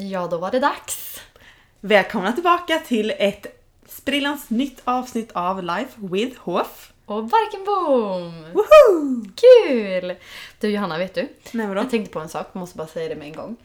[0.00, 1.20] Ja, då var det dags.
[1.80, 3.46] Välkomna tillbaka till ett
[3.88, 6.92] sprillans nytt avsnitt av Life with Hof.
[7.06, 8.52] Och Barkenbom!
[8.52, 9.24] Woho!
[9.36, 10.16] Kul!
[10.60, 11.28] Du Johanna, vet du?
[11.52, 11.80] Nej vadå?
[11.80, 13.56] Jag tänkte på en sak, måste bara säga det med en gång.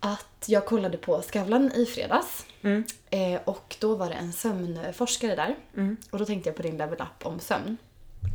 [0.00, 2.46] Att jag kollade på Skavlan i fredags.
[2.62, 2.84] Mm.
[3.10, 5.56] Eh, och då var det en sömnforskare där.
[5.76, 5.96] Mm.
[6.10, 7.76] Och då tänkte jag på din level up om sömn.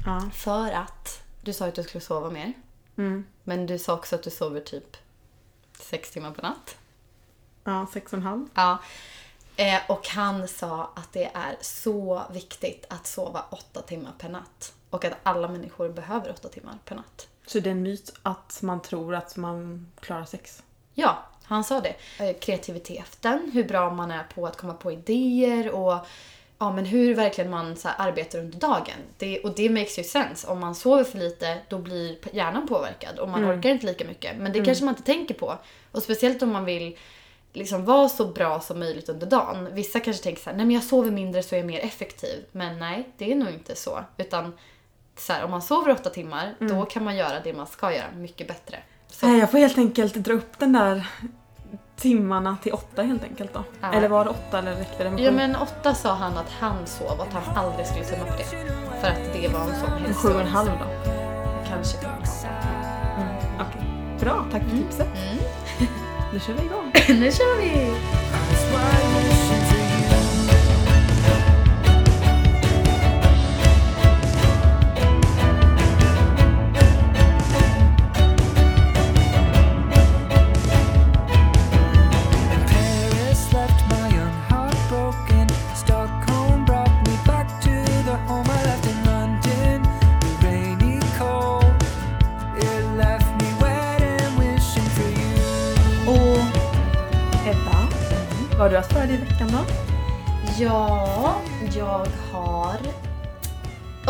[0.06, 0.30] Ja.
[0.34, 2.54] För att du sa att du skulle sova mer.
[2.98, 3.26] Mm.
[3.44, 4.98] Men du sa också att du sover typ
[5.80, 6.78] sex timmar per natt.
[7.64, 8.48] Ja, sex och en halv.
[8.54, 8.78] Ja.
[9.56, 14.74] Eh, och han sa att det är så viktigt att sova åtta timmar per natt.
[14.90, 17.28] Och att alla människor behöver åtta timmar per natt.
[17.46, 20.64] Så det är en myt att man tror att man klarar sex.
[20.94, 21.96] Ja, han sa det.
[22.20, 26.06] Eh, Kreativiteten, hur bra man är på att komma på idéer och
[26.58, 28.98] ja, men hur verkligen man så arbetar under dagen.
[29.18, 30.48] Det, och det makes ju sense.
[30.48, 34.38] Om man sover för lite då blir hjärnan påverkad och man orkar inte lika mycket.
[34.38, 35.58] Men det kanske man inte tänker på.
[35.92, 36.98] Och speciellt om man vill
[37.54, 39.70] liksom vara så bra som möjligt under dagen.
[39.72, 42.46] Vissa kanske tänker så här, nej men jag sover mindre så är jag mer effektiv.
[42.52, 44.04] Men nej, det är nog inte så.
[44.18, 44.54] Utan
[45.18, 48.12] så här, om man sover åtta timmar, då kan man göra det man ska göra
[48.16, 48.78] mycket bättre.
[49.08, 51.08] Så, jag får helt enkelt dra upp den där
[51.96, 53.64] timmarna till åtta helt enkelt då.
[53.82, 53.94] Ja.
[53.94, 55.36] Eller var det åtta eller räckte det med Ja sju?
[55.36, 58.44] men åtta sa han att han sov och att han aldrig skulle tumma på det.
[59.02, 60.20] För att det var en sån En hälso...
[60.28, 61.12] sju och en halv då?
[61.68, 63.22] Kanske sju och en halv.
[63.22, 63.36] Mm.
[63.56, 64.18] Okej.
[64.20, 65.08] Bra, tack för tipset.
[65.08, 65.38] Mm.
[66.34, 66.92] Nu kör vi igång.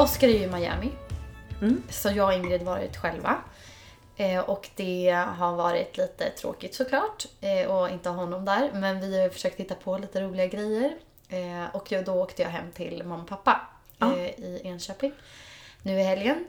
[0.03, 0.91] Oskar är ju i Miami.
[1.61, 1.83] Mm.
[1.89, 3.41] Så jag och Ingrid varit själva.
[4.17, 8.71] Eh, och det har varit lite tråkigt såklart eh, och inte ha honom där.
[8.73, 10.93] Men vi har försökt hitta på lite roliga grejer.
[11.30, 13.61] Eh, och då åkte jag hem till mamma och pappa
[13.97, 14.17] Ja.
[14.17, 15.13] eh, i Enköping
[15.81, 16.47] nu i helgen.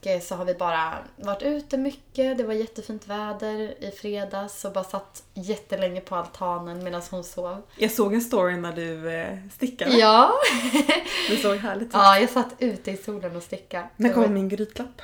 [0.00, 2.38] Och eh, så har vi bara varit ute mycket.
[2.38, 7.62] Det var jättefint väder i fredags och bara satt jättelänge på altanen medan hon sov.
[7.76, 9.96] Jag såg en story när du eh, stickade.
[9.96, 10.32] Ja.
[11.30, 11.94] Det såg härligt ut.
[11.94, 13.88] ja, jag satt ute i solen och stickade.
[13.96, 15.02] När kommer min grytklapp?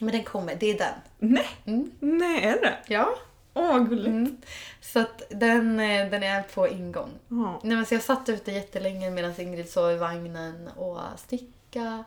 [0.00, 0.94] Men den kommer, det är den.
[1.18, 1.48] Nej!
[1.64, 1.90] Mm.
[2.00, 2.78] Nej, är det?
[2.86, 3.14] Ja.
[3.54, 4.06] Åh, vad gulligt.
[4.06, 4.36] Mm.
[4.80, 7.10] Så att den, eh, den är på ingång.
[7.28, 7.60] Ja.
[7.62, 12.04] Nej, men så jag satt ute jättelänge medan Ingrid sov i vagnen och sticka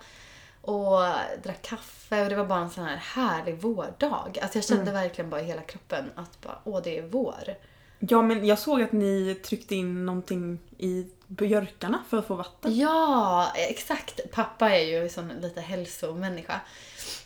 [0.67, 0.99] och
[1.43, 4.39] drack kaffe och det var bara en sån här härlig vårdag.
[4.41, 7.55] Alltså jag kände verkligen bara i hela kroppen att bara, åh det är vår.
[7.99, 12.77] Ja, men jag såg att ni tryckte in någonting i björkarna för att få vatten.
[12.77, 14.31] Ja, exakt.
[14.31, 16.61] Pappa är ju sån lite hälsomänniska.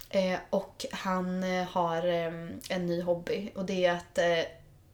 [0.09, 2.33] Eh, och han eh, har eh,
[2.69, 4.39] en ny hobby och det är att eh,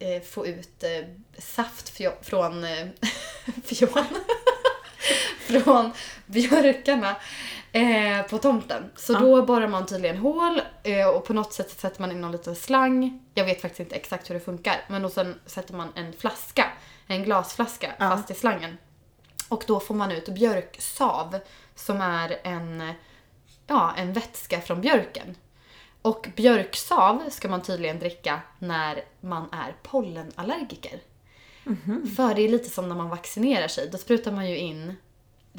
[0.09, 2.87] eh, få ut eh, saft från, eh,
[3.63, 4.05] fjån,
[5.47, 5.91] från
[6.25, 7.15] björkarna
[7.71, 8.91] eh, på tomten.
[8.95, 9.19] Så Ja.
[9.19, 12.55] då borrar man tydligen hål eh, och på något sätt sätter man in någon liten
[12.55, 13.23] slang.
[13.33, 14.75] Jag vet faktiskt inte exakt hur det funkar.
[14.87, 16.65] Men och sen sätter man en flaska,
[17.07, 18.09] en glasflaska Ja.
[18.09, 18.77] fast i slangen.
[19.49, 21.39] Och då får man ut björksav
[21.75, 22.93] som är en,
[23.67, 25.35] ja, en vätska från björken.
[26.01, 30.99] Och björksav ska man tydligen dricka när man är pollenallergiker.
[32.15, 33.89] För det är lite som när man vaccinerar sig.
[33.91, 34.95] Då sprutar man ju in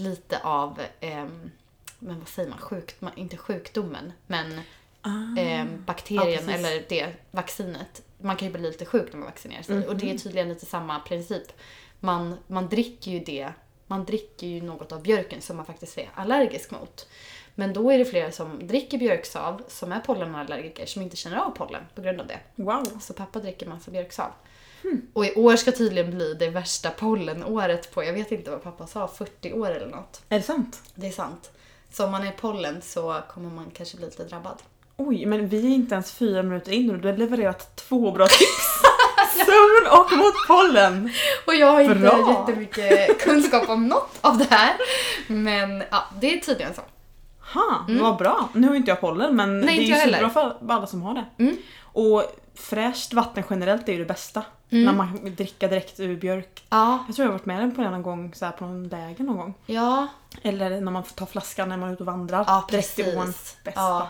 [0.01, 1.51] lite av, ehm,
[1.99, 4.61] men vad säger man, Sjukt, inte sjukdomen, men
[5.03, 5.41] Ah.
[5.41, 8.03] ehm, bakterien Ja, eller det vaccinet.
[8.21, 9.89] Man kan ju bli lite sjuk när man vaccinerar sig.
[9.89, 11.53] Och det är tydligen lite samma princip.
[12.01, 13.53] Man, man dricker ju det,
[13.87, 17.09] man dricker ju något av björken som man faktiskt är allergisk mot.
[17.55, 21.51] Men då är det flera som dricker björksav som är pollenallergiker som inte känner av
[21.51, 22.41] pollen på grund av det.
[22.55, 22.99] Wow.
[23.01, 24.31] Så pappa dricker massa björksav.
[25.13, 28.87] Och i år ska tydligen bli det värsta pollenåret på, jag vet inte vad pappa
[28.87, 30.21] sa, 40 år eller något.
[30.29, 30.83] Är det sant?
[30.95, 31.51] Det är sant.
[31.93, 34.63] Så om man är pollen så kommer man kanske bli lite drabbad.
[34.97, 38.27] Oj, men vi är inte ens fyra minuter in och du har levererat två bra
[38.27, 38.83] tips.
[39.37, 41.11] Sömn och mot pollen.
[41.47, 42.45] Och jag har inte Bra.
[42.49, 44.77] jättemycket kunskap om något av det här.
[45.27, 46.83] Men ja, det är tydligen så.
[47.55, 48.49] Ha, vad bra.
[48.55, 49.67] Nu har inte jag pollen men Mm.
[49.67, 51.43] Nej, det är ju superbra för alla som har det.
[51.45, 51.57] Mm.
[51.83, 52.23] Och
[52.59, 54.45] fräscht vatten generellt är ju det bästa.
[54.69, 56.65] När man dricka direkt ur björk.
[56.71, 58.89] Ja, Jag tror jag har varit med på det någon gång så här på någon
[58.89, 59.55] läger någon gång.
[59.67, 60.07] ja,
[60.43, 62.45] Eller när man får ta flaskan när man är ute och vandrar.
[62.47, 63.15] ja direkt precis.
[63.15, 63.27] i ån.
[63.65, 63.81] Bästa.
[63.81, 64.09] Ja.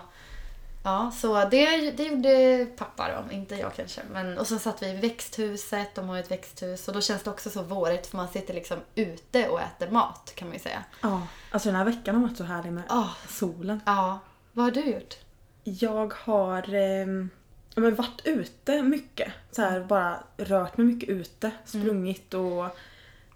[0.85, 4.01] Ja, så det, det gjorde pappa då, inte jag kanske.
[4.13, 7.23] Men, och så satt vi i växthuset, de har ju ett växthus och då känns
[7.23, 10.63] det också så vårigt för man sitter liksom ute och äter mat kan man ju
[10.63, 10.85] säga.
[11.03, 13.09] Ja, alltså den här veckan har varit så härlig med Ja.
[13.29, 13.81] solen.
[13.87, 14.19] Ja,
[14.53, 15.15] vad har du gjort?
[15.65, 17.29] Jag har ja,
[17.75, 19.33] men varit ute mycket.
[19.51, 21.51] Så här, bara rört mig mycket ute.
[21.65, 22.67] Sprungit och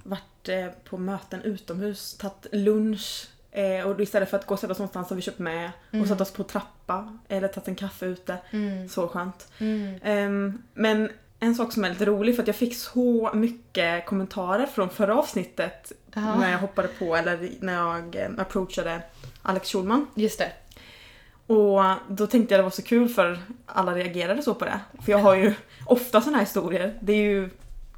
[0.03, 2.17] varit eh, på möten utomhus.
[2.19, 3.29] Tagit lunch.
[3.51, 5.71] Eh, och istället för att gå och sätta oss någonstans har vi köpt med
[6.01, 7.19] och satt oss på trappa.
[7.29, 8.37] Eller tagit en kaffe ute.
[8.91, 9.49] Så skönt.
[9.59, 9.99] Mm.
[10.03, 14.67] Ehm, men en sak som är lite rolig för att jag fick så mycket kommentarer
[14.67, 16.35] från förra avsnittet Ja.
[16.39, 19.03] när jag hoppade på eller när jag eh, approachade
[19.43, 20.07] Alex Schulman.
[20.15, 20.53] Just det.
[21.53, 24.81] Och då tänkte jag det var så kul för alla reagerade så på det.
[25.05, 25.55] För jag har ju
[25.87, 26.95] ofta såna här historier.
[27.01, 27.51] Det är ju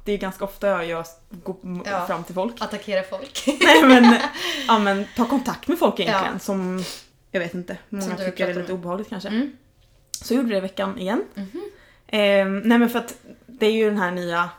[0.05, 1.55] det är ganska ofta jag gör, går
[1.85, 2.05] Ja.
[2.07, 2.61] fram till folk.
[2.61, 3.43] Attackera folk.
[3.61, 4.15] Nej men,
[4.67, 6.39] ja, men ta kontakt med folk egentligen Ja.
[6.39, 6.83] som
[7.31, 9.29] jag vet inte, många tycker är lite obehagligt kanske.
[9.29, 9.51] Mm.
[10.21, 11.23] Så jag gjorde det i veckan igen.
[11.33, 11.61] Mhm.
[12.07, 13.15] Ehm, nej men för att
[13.47, 14.49] det är ju den här nya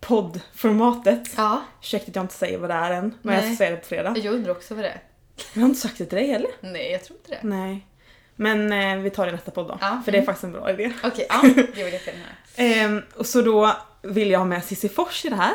[0.00, 1.30] poddformatet.
[1.36, 3.54] Ja, Ursäkta att jag inte säger vad det är än, men jag Nej.
[3.54, 4.14] ska säga det på fredag.
[4.18, 5.02] jag undrar också vad det är.
[5.54, 6.50] Jag har inte sagt det till dig eller?
[6.60, 7.48] Nej, jag tror inte det.
[7.48, 7.86] Nej.
[8.40, 9.78] Men eh, vi tar det i nästa podd då.
[9.80, 10.02] Ja.
[10.04, 10.26] För det är Mm.
[10.26, 10.92] faktiskt en bra idé.
[11.04, 15.24] Okej, ja, det vill jag gärna och så då vill jag ha med Cissi Fors
[15.24, 15.54] i det här,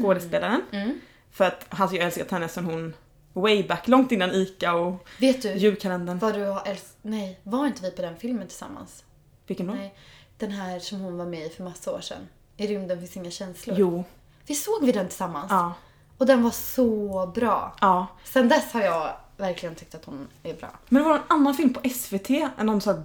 [0.00, 0.62] skådespelaren.
[0.72, 1.00] Mm.
[1.32, 2.94] För att alltså, jag har älskat henne sen hon
[3.32, 6.18] way back, långt innan ICA och Vet du julkalendern.
[6.18, 6.96] vad du har älskat?
[7.02, 9.04] Nej, var inte vi på den filmen tillsammans?
[9.46, 9.74] Vilken då?
[9.74, 9.94] Nej,
[10.38, 12.28] den här som hon var med i för massa år sedan.
[12.56, 13.76] I rymden finns inga känslor.
[13.78, 14.04] Jo.
[14.46, 15.46] Vi såg vi den tillsammans.
[15.50, 15.74] Ja.
[16.18, 17.76] Och den var så bra.
[17.80, 18.06] Ja.
[18.24, 20.68] Sen dess har jag verkligen tyckt att hon är bra.
[20.88, 23.04] Men det var en annan film på SVT, en någon sån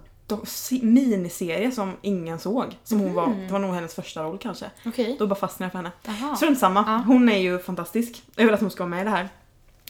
[0.81, 2.77] miniserie som ingen såg.
[2.83, 4.65] Som hon var, det var nog hennes första roll kanske.
[4.85, 5.15] Okej.
[5.19, 6.35] Då bara fastnade jag för henne.
[6.35, 6.83] Strunt samma.
[6.87, 7.03] Ja.
[7.07, 8.23] Hon är ju fantastisk.
[8.35, 9.29] Jag vill att hon ska vara med i det här.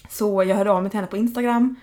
[0.10, 1.76] Så jag hörde av mig till henne på Instagram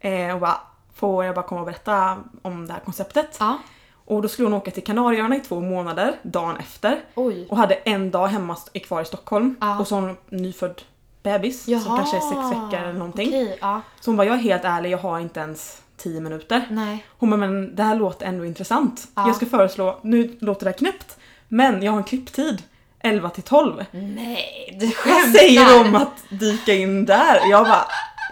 [0.00, 0.60] eh, och bara
[0.94, 3.36] får jag bara komma och berätta om det här konceptet.
[3.40, 3.58] Ja.
[4.04, 7.04] Och då skulle hon åka till Kanarieöarna i två månader, dagen efter.
[7.14, 7.46] Oj.
[7.50, 9.56] Och hade en dag hemma kvar i Stockholm.
[9.60, 9.78] Ja.
[9.78, 10.82] Och så har hon nyfödd
[11.22, 11.96] bebis som Jaha.
[11.96, 13.28] kanske är sex veckor eller någonting.
[13.28, 13.80] Okej, ja.
[14.00, 16.66] Så hon bara, jag är helt ärlig, jag har inte ens tio minuter.
[16.70, 17.04] Nej.
[17.18, 19.08] Hon bara, men det här låter ändå intressant.
[19.14, 19.26] Ja.
[19.26, 21.16] Jag ska föreslå, nu låter det här knäppt,
[21.48, 22.62] men jag har en klipptid
[23.00, 23.84] 11 till 12.
[23.92, 25.38] Nej, du Vad skämtar.
[25.38, 27.40] säger du om att dyka in där?
[27.50, 27.84] Jag bara,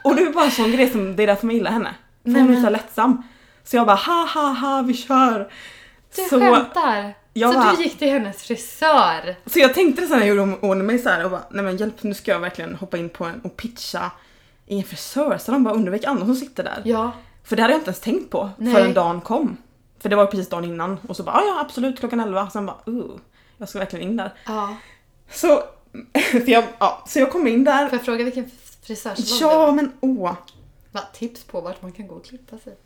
[0.04, 1.94] och det är bara en sån grej som, det är därför man gillar henne.
[2.22, 3.22] För Nej, hon är så lättsam.
[3.64, 5.52] Så jag bara, ha ha ha, vi kör.
[6.16, 7.14] Du så, skämtar.
[7.40, 9.36] Jag så bara- du gick till hennes frisör?
[9.46, 11.76] så jag tänkte sen när jag gjorde ordning mig så här och bara, nej men
[11.76, 14.10] hjälp nu ska jag verkligen hoppa in på en och pitcha
[14.66, 15.64] i en frisörsalong.
[15.64, 16.82] Bara undrar vilka andra som sitter där.
[16.84, 17.12] Ja.
[17.44, 18.74] För det hade jag inte ens tänkt på Nej.
[18.74, 19.56] förrän dagen kom.
[20.00, 22.50] För det var precis dagen innan och så bara, "Ah, ja absolut klockan 11.
[22.50, 23.04] Sen bara, uh,
[23.58, 24.32] jag ska verkligen in där.
[24.46, 24.76] ja.
[25.30, 25.46] Så,
[26.30, 27.88] för jag, ja, så jag kom in där.
[27.88, 28.50] Får jag fråga vilken
[28.82, 30.32] frisörsalong det Ja men åh.
[30.92, 32.76] Va, tips på vart man kan gå och klippa sig.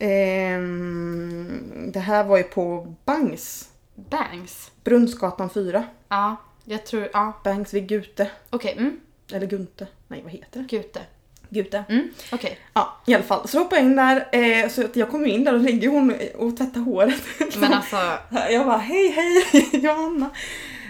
[0.00, 3.68] Ehm, det här var ju på Bangs.
[3.94, 4.70] Bangs?
[4.84, 5.84] Brunnsgatan 4.
[6.08, 7.08] Ja, jag tror...
[7.12, 8.30] Ja, Bangs vid Gute.
[8.50, 8.74] okej.
[8.78, 9.00] Mm.
[9.32, 9.86] Eller Gunte.
[10.08, 10.76] Nej vad heter det?
[10.76, 11.00] Gute.
[11.48, 11.84] Gute.
[11.88, 12.08] Mm.
[12.32, 12.58] Okej.
[12.74, 13.48] Ja i alla fall.
[13.48, 14.28] Så hoppade jag in där.
[14.32, 17.22] Eh, så jag kom in där och ligger hon och tvättar håret.
[17.58, 17.96] Men alltså...
[18.50, 20.30] Jag bara hej hej Johanna.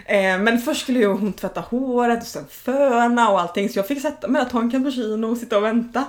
[0.05, 3.87] Eh, men först skulle ju hon tvätta håret och sen föna och allting så jag
[3.89, 6.05] fick sätta mig där, ta en cappuccino och sitta och vänta.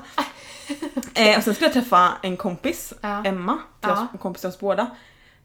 [1.13, 3.25] Eh, och sen skulle jag träffa en kompis, Ja.
[3.25, 3.93] Emma, till Ja.
[3.93, 4.87] oss, en kompis till oss båda.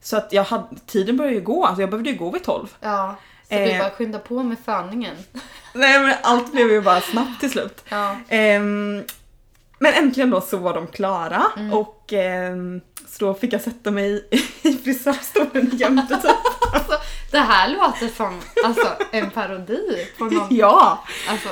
[0.02, 2.66] Så att jag hade, tiden började ju gå, alltså jag behövde ju gå vid 12.
[2.80, 3.16] Ja.
[3.48, 3.72] Så Eh.
[3.72, 5.16] du bara skynda på med föningen.
[5.74, 7.84] Nej men allt blev ju bara snabbt till slut.
[7.88, 8.16] Ja.
[8.28, 9.04] Ehm,
[9.78, 11.72] men äntligen då så var de klara Mm.
[11.72, 14.28] och ehm, så då fick jag sätta mig
[14.62, 16.30] i frisörstolen jämte typ.
[16.74, 16.92] Alltså,
[17.30, 20.46] det här låter som alltså, en parodi på någon...
[20.56, 21.04] Ja!
[21.28, 21.48] Alltså,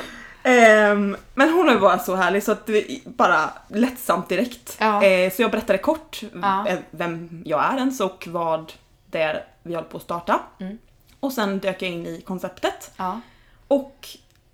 [0.47, 4.77] Ehm, men hon är bara så härlig så att det bara lättsamt direkt.
[4.79, 5.03] Ja.
[5.03, 6.67] Eh, så jag berättade kort Ja.
[6.67, 8.73] eh, vem jag är ens och vad
[9.05, 10.39] det är vi håller på att starta.
[10.59, 10.77] Mm.
[11.19, 12.91] Och sen dök jag in i konceptet.
[12.97, 13.21] ja.
[13.67, 14.07] Och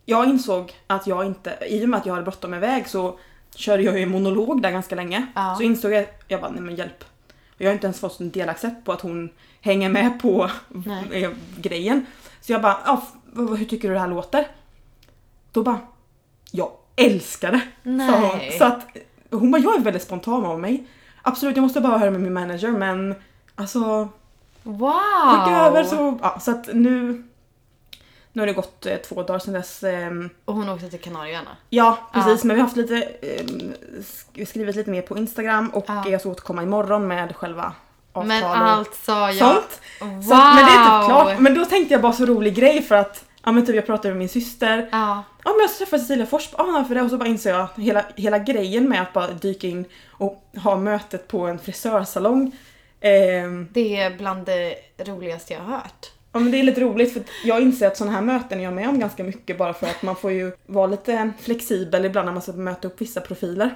[0.05, 3.19] jag insåg att jag inte, i och med att jag hade bråttom iväg så
[3.55, 5.25] körde jag ju monolog där ganska länge.
[5.57, 7.03] Så insåg jag, jag bara nej men hjälp.
[7.57, 9.29] Jag har inte ens fått en delaccept på att hon
[9.62, 10.50] hänger med på
[11.57, 12.05] grejen.
[12.41, 13.01] Så jag bara,
[13.36, 14.48] hur tycker du det här låter?
[15.51, 15.79] Då bara,
[16.51, 17.62] jag älskar det!
[18.08, 18.38] sa hon.
[18.38, 18.55] Nej.
[18.58, 18.88] Så att
[19.31, 20.88] hon bara, jag är väldigt spontan av mig.
[21.22, 23.15] Absolut, jag måste bara höra med min manager men
[23.55, 24.10] alltså
[24.63, 24.91] Wow!
[24.91, 27.24] skicka över så, ja, så att nu
[28.34, 29.84] nu har det gått eh, två dagar sedan dess.
[29.84, 31.50] ehm, Och hon åkte till Kanarieöarna.
[31.70, 32.43] Ja, precis.
[32.43, 33.46] Men vi har haft lite, eh,
[34.00, 36.03] sk- skrivit lite mer på Instagram och Ja.
[36.10, 37.74] jag ska återkomma imorgon med själva
[38.13, 39.36] avtal Men och alltså, jag...
[39.38, 39.81] sånt.
[40.01, 40.22] Wow!
[40.22, 41.39] Så, men det är typ klart.
[41.39, 44.10] Men då tänkte jag bara så rolig grej för att Ja men typ jag pratade
[44.10, 44.89] med min syster.
[44.91, 45.24] Ja.
[45.43, 47.01] Ja men jag träffade Cecilia Fors, ja varför det?
[47.01, 50.77] Och så bara inser jag hela, hela grejen med att bara dyka in och ha
[50.77, 52.51] mötet på en frisörsalong.
[53.01, 56.12] ehm, Det är bland det roligaste jag har hört.
[56.33, 58.74] Ja men det är lite roligt för jag inser att sådana här möten är jag
[58.74, 62.33] med om ganska mycket bara för att man får ju vara lite flexibel ibland när
[62.33, 63.69] man ska möta upp vissa profiler.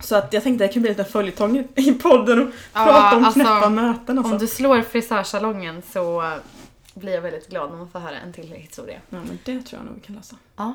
[0.00, 3.16] Så att jag tänkte att det kan bli lite följetong i podden och Ja, prata
[3.16, 4.32] om alltså, knäppa möten och så.
[4.32, 6.32] Om du slår frisörsalongen så
[6.98, 9.00] blir jag väldigt glad när man får höra en till historia.
[9.10, 10.36] Ja men det tror jag nog vi kan lösa.
[10.56, 10.74] Ja.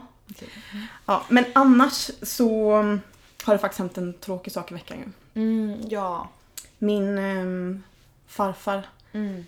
[1.06, 3.02] Ja men annars så um,
[3.44, 5.42] har det faktiskt hänt en tråkig sak i veckan ju.
[5.42, 6.30] Mm, ja.
[6.78, 7.84] Min ehm,
[8.28, 9.46] farfar Mm.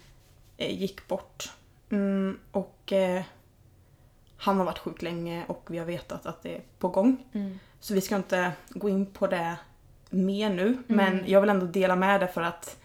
[0.57, 1.51] eh, gick bort.
[1.89, 3.23] Mm, och eh,
[4.37, 7.25] han har varit sjuk länge och vi har vetat att det är på gång.
[7.33, 7.59] Mm.
[7.79, 9.55] Så vi ska inte gå in på det
[10.09, 10.77] mer nu.
[10.87, 12.77] Men jag vill ändå dela med det för att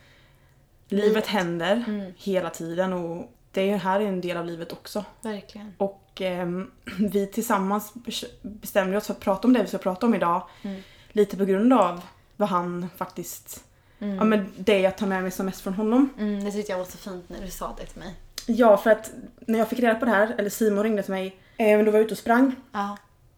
[0.88, 1.26] livet Livet.
[1.26, 2.12] händer Mm.
[2.16, 5.04] hela tiden och det är här är en del av livet också.
[5.23, 5.75] Verkligen.
[5.78, 10.07] Och ehm, vi tillsammans bes- bestämde oss för att prata om det vi ska prata
[10.07, 10.42] om idag.
[10.62, 10.83] Mm.
[11.12, 12.00] Lite på grund av
[12.37, 13.64] vad han faktiskt,
[14.02, 14.16] Mm.
[14.16, 16.09] ja men det jag tar med mig som mest från honom.
[16.19, 18.14] Mm, det tyckte jag var så fint när du sa det till mig.
[18.47, 21.37] Ja, för att när jag fick reda på det här, eller Simon ringde till mig,
[21.57, 22.54] eh, då var jag ute och sprang.
[22.73, 22.97] Ja.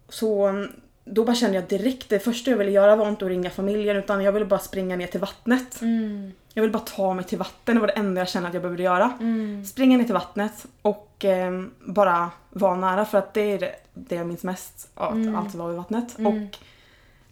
[0.09, 0.73] Så mm,
[1.05, 3.97] då bara kände jag direkt, det första jag ville göra var inte att ringa familjen
[3.97, 5.81] utan jag ville bara springa ner till vattnet.
[5.83, 6.33] Mm.
[6.55, 8.63] Jag ville bara ta mig till vatten, det var det enda jag kände att jag
[8.63, 9.13] behövde göra.
[9.21, 9.65] Mm.
[9.65, 14.15] Springa ner till vattnet och eh, bara vara nära för att det är det, det
[14.15, 15.37] jag minns mest av att Mm.
[15.37, 16.19] alltid vara vid vattnet.
[16.19, 16.33] Mm.
[16.49, 16.57] Och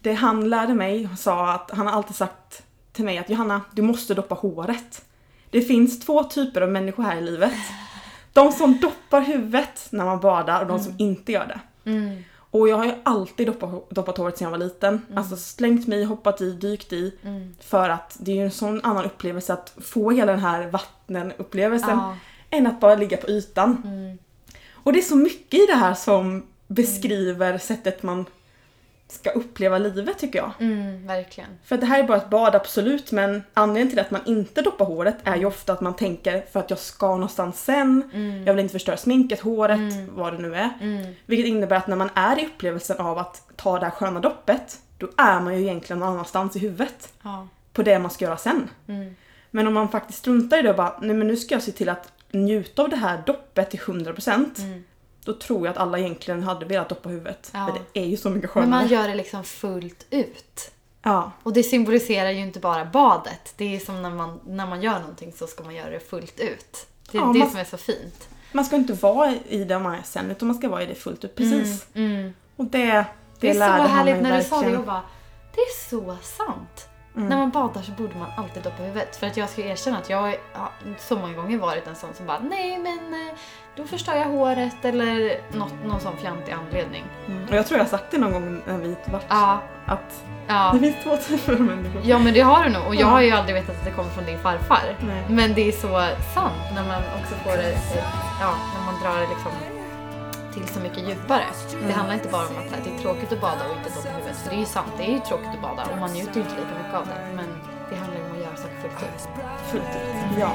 [0.00, 2.62] det han lärde mig sa att han har alltid sagt
[2.92, 5.04] till mig att Johanna, du måste doppa håret.
[5.50, 7.52] Det finns två typer av människor här i livet.
[8.32, 11.90] De som doppar huvudet när man badar och de som inte gör det.
[11.90, 12.24] Mm.
[12.50, 15.06] Och jag har ju alltid doppat, doppat håret sedan jag var liten.
[15.14, 17.16] Alltså slängt mig hoppat i, dykt i.
[17.22, 17.56] Mm.
[17.60, 21.90] För att det är ju en sån annan upplevelse att få hela den här vattenupplevelsen
[21.98, 22.16] Ja.
[22.50, 23.82] än att bara ligga på ytan.
[23.84, 24.18] Mm.
[24.72, 28.26] Och det är så mycket i det här som beskriver sättet man
[29.12, 30.50] ska uppleva livet tycker jag.
[30.60, 31.50] Mm, verkligen.
[31.64, 34.84] För det här är bara ett bad absolut men anledningen till att man inte doppar
[34.84, 38.44] håret är ju ofta att man tänker för att jag ska någonstans sen, Mm.
[38.46, 40.16] jag vill inte förstöra sminket, håret, Mm.
[40.16, 40.70] vad det nu är.
[40.80, 41.12] Mm.
[41.26, 44.78] Vilket innebär att när man är i upplevelsen av att ta det här sköna doppet,
[44.98, 47.12] då är man ju egentligen någon annanstans i huvudet.
[47.22, 47.48] Ja.
[47.72, 48.68] På det man ska göra sen.
[48.88, 49.16] Mm.
[49.50, 51.72] Men om man faktiskt struntar i det och bara, nej men nu ska jag se
[51.72, 54.84] till att njuta av det här doppet till 100% Mm.
[55.32, 57.50] Då tror jag att alla egentligen hade velat doppa huvudet.
[57.54, 57.66] Ja.
[57.66, 58.80] För det är ju så mycket Men skönare.
[58.80, 60.70] man gör det liksom fullt ut.
[61.02, 63.54] Ja, Och det symboliserar ju inte bara badet.
[63.56, 66.40] Det är som när man, när man gör någonting så ska man göra det fullt
[66.40, 66.86] ut.
[67.12, 68.28] Det är Ja, det man- som är så fint.
[68.52, 70.94] man ska inte vara i det man är sen utan man ska vara i det
[70.94, 71.34] fullt ut.
[71.34, 71.86] Precis.
[71.94, 72.34] Mm, mm.
[72.56, 73.04] Och det, det,
[73.40, 74.70] Det är så lärde han härligt när du sa det.
[74.70, 75.02] Jag bara,
[75.54, 76.86] det är så sant.
[77.16, 77.28] Mm.
[77.28, 79.16] När man badar så borde man alltid doppa huvudet.
[79.16, 80.36] För att jag ska erkänna att jag har
[80.98, 83.34] så många gånger varit en sån som bara, nej men eh,
[83.76, 87.04] då förstör jag håret eller något, någon sån fjantig anledning.
[87.28, 87.44] Mm.
[87.48, 90.70] Och jag tror jag har sagt det någon gång när vi varit Ja, att ja.
[90.74, 92.02] det finns två typer av människor.
[92.04, 93.06] Ja men det har du nog och jag Ja.
[93.06, 94.96] har ju aldrig vetat att det kommer från din farfar.
[95.00, 95.24] Nej.
[95.28, 95.88] Men det är så
[96.34, 97.72] sant när man också får det,
[98.40, 99.52] ja, när man drar det liksom
[100.54, 101.44] till så mycket djupare.
[101.86, 104.36] Det handlar inte bara om att det är tråkigt att bada och inte doppa huvudet.
[104.36, 106.40] För det är ju sant, det är ju tråkigt att bada och man njuter ju
[106.40, 107.20] inte lika mycket av det.
[107.36, 107.46] Men
[107.90, 109.28] det handlar ju om att göra saker fullt ut.
[109.70, 110.38] Fullt ut.
[110.40, 110.50] Ja.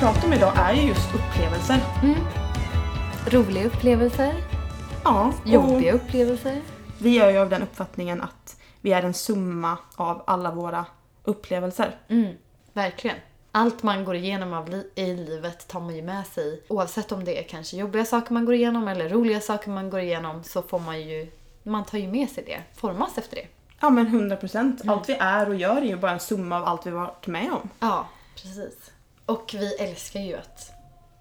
[0.00, 1.80] Det vi ska prata om idag är ju just upplevelser.
[2.02, 2.14] Mm.
[3.26, 4.34] Roliga upplevelser,
[5.04, 6.62] Ja, jobbiga upplevelser.
[6.98, 10.84] vi gör ju av den uppfattningen att vi är en summa av alla våra
[11.24, 11.96] upplevelser.
[12.08, 12.34] Mm,
[12.72, 13.16] verkligen.
[13.52, 16.62] Allt man går igenom av li- i livet tar man ju med sig.
[16.68, 20.00] Oavsett om det är kanske jobbiga saker man går igenom eller roliga saker man går
[20.00, 21.30] igenom så får man ju,
[21.62, 23.46] man tar ju med sig det, formas efter det.
[23.80, 24.82] Ja men 100 procent.
[24.88, 27.52] Allt vi är och gör är ju bara en summa av allt vi varit med
[27.52, 27.68] om.
[27.80, 28.90] Ja, precis.
[29.28, 30.72] Och vi älskar ju att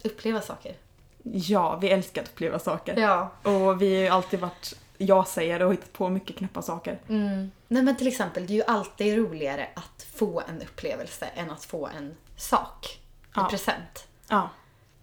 [0.04, 0.76] uppleva saker.
[1.24, 2.96] Ja, vi älskar att uppleva saker.
[3.00, 3.32] Ja.
[3.44, 7.00] Och vi har ju alltid varit ja-sägare och hittat på mycket knäppa saker.
[7.10, 7.52] Mm.
[7.68, 11.66] Nej men till exempel, det är ju alltid roligare att få en upplevelse än att
[11.66, 13.00] få en sak.
[13.36, 13.48] En Ja.
[13.50, 14.08] present.
[14.28, 14.50] Ja.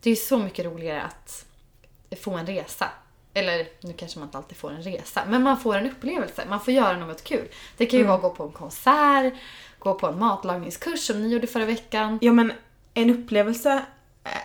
[0.01, 1.45] Det är ju så mycket roligare att
[2.21, 2.89] få en resa.
[3.35, 6.45] Eller nu kanske man inte alltid får en resa, men man får en upplevelse.
[6.49, 7.49] Man får göra något kul.
[7.77, 9.35] Det kan ju vara att gå på en konsert,
[9.79, 12.19] gå på en matlagningskurs som ni gjorde förra veckan.
[12.23, 12.53] Ja men
[12.95, 13.83] en upplevelse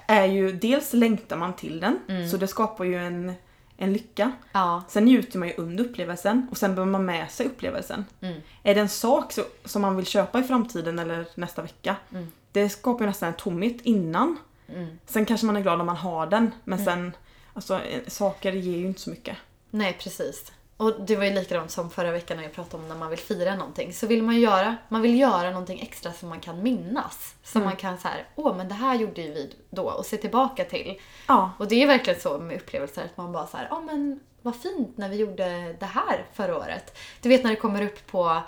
[0.08, 2.00] är ju, dels längtar man till den,
[2.32, 3.34] så det skapar ju en,
[3.78, 4.32] en lycka.
[4.52, 4.84] Ja.
[4.90, 8.06] Sen njuter man ju under upplevelsen och sen behöver man med sig upplevelsen.
[8.22, 8.42] Mm.
[8.64, 12.32] Är det en sak så, som man vill köpa i framtiden eller nästa vecka, Mm.
[12.52, 14.38] det skapar ju nästan en tomhet innan.
[14.76, 14.88] Mm.
[15.06, 17.12] Sen kanske man är glad om man har den, men sen,
[17.54, 19.38] alltså eh, saker ger ju inte så mycket.
[19.72, 20.52] Nej, precis.
[20.80, 23.20] Och det var ju likadant som förra veckan när jag pratade om när man vill
[23.20, 23.94] fira någonting.
[23.94, 27.36] Så vill man göra, man vill göra någonting extra som man kan minnas.
[27.44, 30.18] Som man kan så här, åh men det här gjorde ju vi då och se
[30.18, 31.00] tillbaka till.
[31.28, 31.52] Ja.
[31.58, 34.56] Och det är verkligen så med upplevelser att man bara så här, ja men vad
[34.56, 36.98] fint när vi gjorde det här förra året.
[37.22, 38.42] Du vet när det kommer upp på,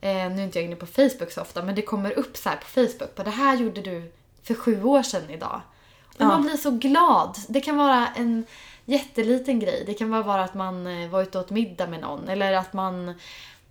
[0.00, 2.48] eh, nu är inte jag inne på Facebook så ofta, men det kommer upp så
[2.48, 4.12] här på Facebook, på det här gjorde du
[4.42, 5.60] för sju år sedan idag.
[6.08, 6.26] Och Ja.
[6.26, 7.38] man blir så glad.
[7.48, 8.46] Det kan vara en
[8.84, 9.82] jätteliten grej.
[9.86, 12.52] Det kan bara vara att man eh, var ute och åt middag med någon eller
[12.52, 13.14] att man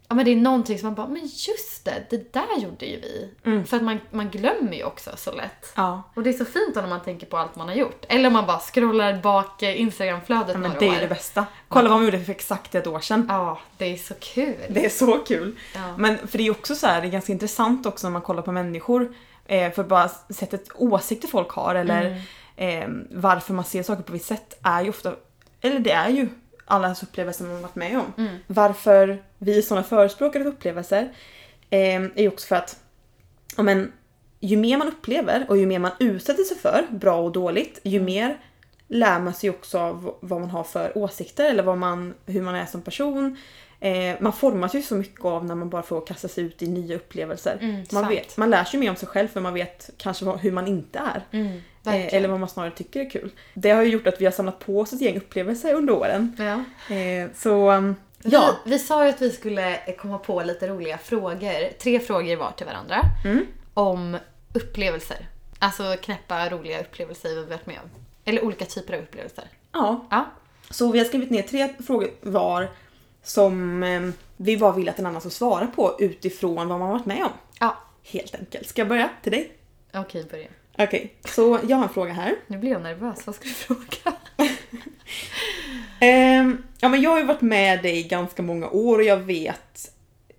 [0.08, 3.00] Ja men det är någonting som man bara, men just det, det där gjorde ju
[3.00, 3.30] vi.
[3.46, 3.66] Mm.
[3.66, 5.74] För att man, man glömmer ju också så lätt.
[5.76, 6.04] Ja.
[6.16, 8.06] Och det är så fint då när man tänker på allt man har gjort.
[8.10, 10.96] Eller om man bara scrollar bak eh, Instagramflödet Ja, men några det är år.
[10.96, 11.46] ju det bästa.
[11.68, 13.26] Kolla vad man gjorde för exakt ett år sedan.
[13.30, 14.56] Ja, det är så kul.
[14.70, 15.56] Det är så kul.
[15.76, 15.98] Ja.
[15.98, 18.42] Men för det är också så här, det är ganska intressant också när man kollar
[18.42, 19.16] på människor.
[19.46, 22.22] Eh, för bara sättet åsikter folk har eller
[22.64, 25.16] eh, varför man ser saker på visst sätt är ju ofta,
[25.62, 26.30] eller det är ju
[26.66, 28.14] allas upplevelser man har varit med om.
[28.18, 28.38] Mm.
[28.48, 31.14] Varför vi är sådana förespråkare för upplevelser
[31.70, 32.80] eh, är ju också för att
[33.58, 33.92] ja, men,
[34.40, 38.02] ju mer man upplever och ju mer man utsätter sig för, bra och dåligt, ju
[38.02, 38.38] mer
[38.88, 42.56] lär man sig också av vad man har för åsikter eller vad man, hur man
[42.56, 43.38] är som person.
[43.84, 46.68] Eh, man formas ju så mycket av när man bara får kasta sig ut i
[46.68, 47.58] nya upplevelser.
[47.62, 48.12] Mm, man, sant.
[48.12, 51.00] vet, man lär sig mer om sig själv för man vet kanske hur man inte
[51.00, 51.24] är.
[51.32, 53.32] Mm, Eh, eller vad man snarare tycker är kul.
[53.54, 56.36] Det har ju gjort att vi har samlat på oss ett gäng upplevelser under åren.
[56.38, 56.96] ja.
[56.96, 58.56] Eh, så um, ja.
[58.66, 61.78] Vi, vi sa ju att vi skulle komma på lite roliga frågor.
[61.80, 63.02] Tre frågor var till varandra.
[63.26, 63.46] Mm.
[63.74, 64.18] Om
[64.54, 65.28] upplevelser.
[65.60, 67.90] Alltså knäppa roliga upplevelser vi har varit med om.
[68.26, 69.46] Eller olika typer av upplevelser.
[69.74, 70.08] ja.
[70.12, 70.26] Ja.
[70.70, 72.70] Så vi har skrivit ner tre frågor var
[73.24, 76.92] som eh, vi bara vill att en annan ska svara på utifrån vad man har
[76.92, 77.32] varit med om.
[77.60, 77.78] Ja.
[78.04, 78.68] Helt enkelt.
[78.68, 79.52] Ska jag börja till dig?
[79.94, 80.48] Okej, börja.
[80.78, 82.36] Okej, så jag har en fråga här.
[82.48, 83.28] Nu blir jag nervös.
[83.28, 84.18] Vad ska du fråga?
[86.00, 89.18] Ehm, ja, men jag har ju varit med dig i ganska många år och jag
[89.18, 89.92] vet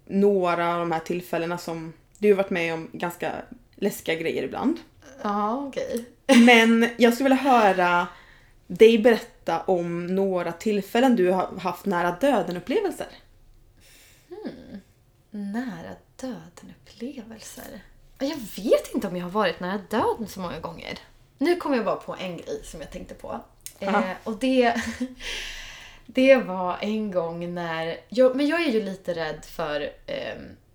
[0.07, 3.33] några av de här tillfällena som du har varit med om ganska
[3.75, 4.81] läskiga grejer ibland.
[5.23, 6.05] Ja, okej.
[6.27, 8.07] Men jag skulle vilja höra
[8.67, 13.07] dig berätta om några tillfällen du har haft nära döden-upplevelser.
[15.31, 17.81] Nära döden-upplevelser?
[18.19, 20.99] Jag vet inte om jag har varit nära döden så många gånger.
[21.39, 23.41] Nu kommer jag bara på en grej som jag tänkte på.
[23.81, 24.75] Eh, och det,
[26.07, 28.01] det var en gång när...
[28.09, 30.35] Jag, men jag är ju lite rädd för eh,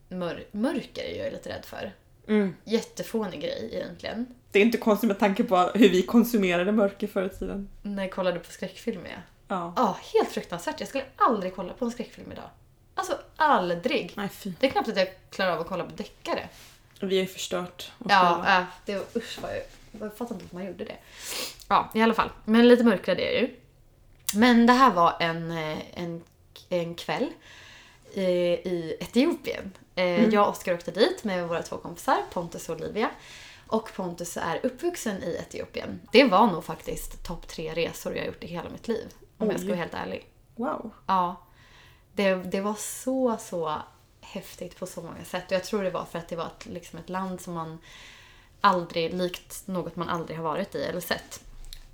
[0.09, 1.03] mör, mörker.
[1.03, 1.91] är Jag lite rädd för.
[2.27, 2.55] Mm.
[2.63, 4.35] Jättefånig grej egentligen.
[4.51, 7.69] Det är inte konstigt med tanke på hur vi konsumerade mörker förr i tiden.
[7.81, 9.21] När jag kollade på skräckfilmer.
[9.47, 9.73] Ja.
[9.75, 10.79] Ja, helt fruktansvärt.
[10.79, 12.49] Jag skulle aldrig kolla på en skräckfilm idag.
[12.95, 14.13] Alltså aldrig.
[14.15, 14.53] Nej fy.
[14.59, 16.49] Det är knappt att jag klarar av att kolla på deckare.
[16.99, 18.59] Vi har ju förstört oss Ja, själva.
[18.59, 19.61] äh, det var usch vad jag,
[20.01, 20.95] jag fattar inte att man gjorde det.
[21.67, 22.29] Ja, i alla fall.
[22.45, 23.55] Men lite mörkare det är ju.
[24.33, 26.23] Men det här var en, eh, en,
[26.69, 27.27] en kväll
[28.13, 29.71] i, i Etiopien.
[29.95, 33.09] Eh, Jag och Oskar åkte dit med våra två kompisar, Pontus och Olivia.
[33.69, 36.01] Och Pontus är uppvuxen i Etiopien.
[36.11, 39.13] Det var nog faktiskt topp tre resor jag gjort i hela mitt liv.
[39.37, 39.69] Om jag ska Oj.
[39.69, 40.27] vara helt ärlig.
[40.55, 40.91] Wow.
[41.05, 41.35] Ja.
[42.13, 43.81] Det, det var så, så
[44.21, 45.45] häftigt på så många sätt.
[45.45, 47.77] Och jag tror det var för att det var ett, liksom ett land som man
[48.61, 51.43] aldrig, likt något man aldrig har varit i eller sett.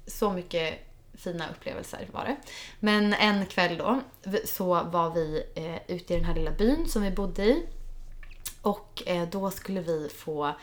[0.07, 0.79] Så mycket
[1.13, 2.35] fina upplevelser var det.
[2.79, 4.01] Men en kväll då
[4.45, 7.65] så var vi eh, ute i den här lilla byn som vi bodde i.
[8.61, 10.55] Och eh, då skulle vi få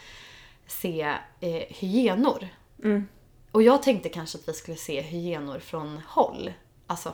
[0.67, 2.49] se eh, hyenor.
[2.85, 3.09] Mm.
[3.53, 6.53] Och jag tänkte kanske att vi skulle se hyenor från håll.
[6.87, 7.13] Alltså,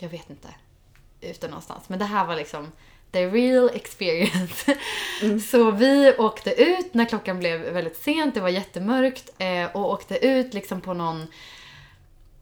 [0.00, 0.48] jag vet inte.
[1.20, 1.88] Ute någonstans.
[1.88, 2.72] Men det här var liksom
[3.12, 4.78] the real experience.
[5.50, 9.30] Så vi åkte ut när klockan blev väldigt sent, det var jättemörkt.
[9.38, 11.26] Eh, och åkte ut liksom på någon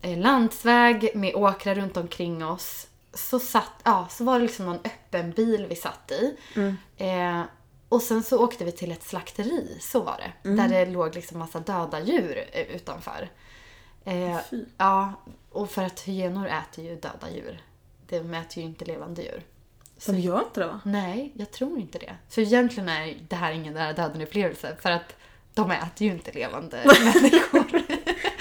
[0.03, 2.87] eh, landsväg med åkrar runt omkring oss.
[3.15, 6.37] Så, satt, ja, så var det liksom någon öppen bil vi satt i.
[6.97, 7.43] Eh,
[7.89, 10.51] och sen så åkte vi till ett slakteri, så var det.
[10.51, 13.29] Där det låg liksom massa döda djur utanför.
[14.05, 14.39] Eh,
[14.77, 15.13] ja,
[15.51, 17.63] och för att hyenor äter ju döda djur.
[18.09, 19.43] De äter ju inte levande djur.
[20.07, 20.81] De gör inte det va?
[20.85, 22.17] Nej, jag tror inte det.
[22.29, 24.77] För egentligen är det här ingen nära döden-upplevelse.
[24.81, 25.17] För att
[25.55, 27.83] de äter ju inte levande människor.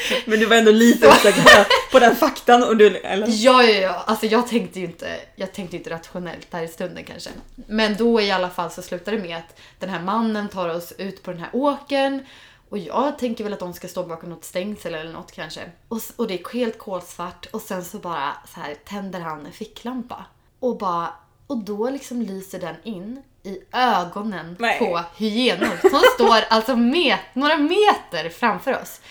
[0.26, 3.28] Men du var ändå lite osäker på, på den faktan och du, eller?
[3.30, 4.04] Ja, ja, ja.
[4.08, 7.30] Alltså jag tänkte ju inte, jag tänkte inte rationellt där i stunden kanske.
[7.68, 10.94] Men då i alla fall så slutar det med att den här mannen tar oss
[10.98, 12.26] ut på den här åkern.
[12.70, 15.62] Och jag tänker väl att de ska stå bakom något stängsel eller något kanske.
[15.88, 19.52] Och, och det är helt kolsvart och sen så bara så här tänder han en
[19.52, 20.26] ficklampa.
[20.60, 21.14] Och bara,
[21.48, 24.80] och då liksom lyser den in i ögonen Nej.
[24.80, 29.02] på hyenor som står alltså met, några meter framför oss.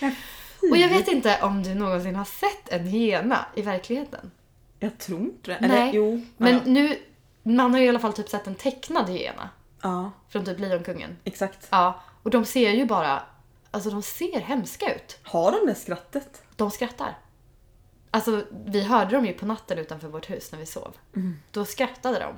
[0.70, 4.30] Och jag vet inte om du någonsin har sett en hyena i verkligheten.
[4.78, 5.58] Jag tror inte det.
[5.68, 6.26] Nej, Eller jo.
[6.36, 6.60] Men ja.
[6.66, 6.98] nu,
[7.42, 9.48] man har ju i alla fall typ sett en tecknad hyena.
[9.82, 11.16] ja, Från typ Lejonkungen.
[11.24, 11.68] exakt.
[11.70, 13.22] Ja, och de ser ju bara,
[13.70, 15.18] alltså de ser hemska ut.
[15.22, 16.42] Har de det skrattet?
[16.56, 17.18] De skrattar.
[18.10, 20.96] Alltså vi hörde dem ju på natten utanför vårt hus när vi sov.
[21.50, 22.34] Då skrattade de.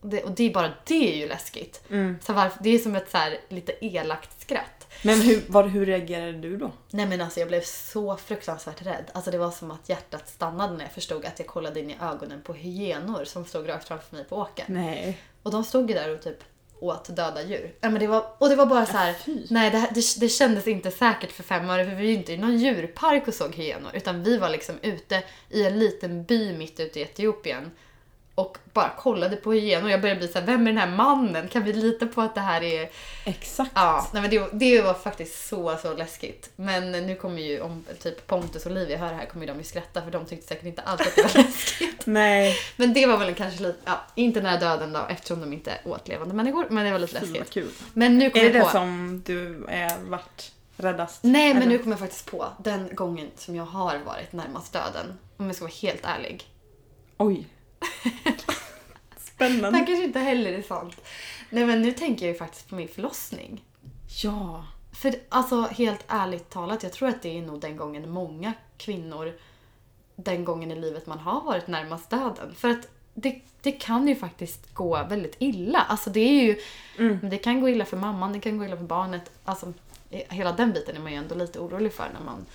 [0.00, 1.82] Och det, och det är bara det är ju läskigt.
[2.22, 4.81] Så varför, det är som ett så här lite elakt skratt.
[5.02, 6.70] Men hur, var, hur reagerade du då?
[6.90, 9.04] Nej men alltså jag blev så fruktansvärt rädd.
[9.12, 11.96] Alltså det var som att hjärtat stannade när jag förstod att jag kollade in i
[12.00, 14.66] ögonen på hyenor som stod rakt framför mig på åkern.
[14.68, 15.18] Nej.
[15.42, 16.44] Och de stod ju där och typ
[16.80, 17.74] åt döda djur.
[17.80, 19.12] Ja, men det var, och det var bara så här.
[19.12, 19.46] fy.
[19.50, 22.32] nej det, det, det kändes inte säkert för fem öre för vi var ju inte
[22.32, 23.90] i någon djurpark och såg hyenor.
[23.94, 27.70] Utan vi var liksom ute i en liten by mitt ute i Etiopien.
[28.34, 29.90] Och bara kollade på hyenor.
[29.90, 31.48] Jag började bli så här, vem är den här mannen?
[31.48, 32.90] Kan vi lita på att det här är...
[33.24, 33.70] Exakt.
[33.74, 36.50] Ja, nej men det, det var faktiskt så, så läskigt.
[36.56, 39.64] Men nu kommer ju, om typ Pontus och Olivia hör det här kommer de ju
[39.64, 42.06] skratta för de tyckte säkert inte alls att det var läskigt.
[42.06, 42.56] Nej.
[42.76, 46.08] Men det var väl kanske lite, ja, inte nära döden då eftersom de inte åt
[46.08, 46.66] levande människor.
[46.70, 47.50] Men det var lite läskigt.
[47.50, 47.70] kul.
[47.92, 48.66] Men nu kom Är det på.
[48.66, 51.22] det som du är vart räddast?
[51.22, 51.72] Nej men Eller?
[51.72, 55.18] nu kommer jag faktiskt på den gången som jag har varit närmast döden.
[55.36, 56.44] Om jag ska vara helt ärlig.
[57.16, 57.46] Oj.
[59.16, 59.78] Spännande.
[59.78, 60.94] här kanske inte heller är sant.
[61.50, 63.64] Nej men nu tänker jag ju faktiskt på min förlossning.
[64.22, 64.64] Ja.
[64.92, 69.32] För alltså helt ärligt talat, jag tror att det är nog den gången många kvinnor,
[70.16, 72.54] den gången i livet man har varit närmast döden.
[72.54, 75.78] För att det, det kan ju faktiskt gå väldigt illa.
[75.78, 76.60] Alltså det är ju,
[77.22, 79.30] det kan gå illa för mamman, det kan gå illa för barnet.
[79.44, 79.72] Alltså
[80.12, 82.46] hela den biten är man ju ändå lite orolig för när man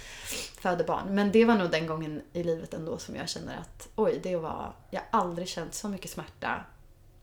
[0.60, 1.16] föder barn.
[1.16, 4.36] Men det var nog den gången i livet ändå som jag känner att oj, det
[4.36, 6.66] var, jag har aldrig känt så mycket smärta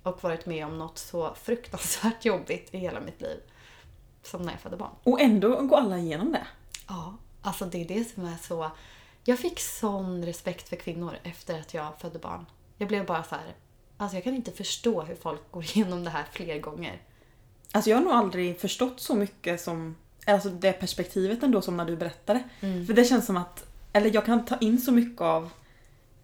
[0.02, 3.40] och varit med om något så fruktansvärt jobbigt i hela mitt liv.
[4.22, 4.94] Som när jag födde barn.
[5.02, 6.46] Och ändå går alla igenom det.
[6.88, 8.70] Ja, alltså det är det som är så...
[9.24, 12.46] Jag fick sån respekt för kvinnor efter att jag födde barn.
[12.78, 13.54] Jag blev bara så här...
[13.96, 17.02] Alltså jag kan inte förstå hur folk går igenom det här fler gånger.
[17.72, 21.84] Alltså jag har nog aldrig förstått så mycket som Alltså det perspektivet ändå som när
[21.84, 22.42] du berättade.
[22.60, 22.86] Mm.
[22.86, 25.50] För det känns som att Eller jag kan ta in så mycket av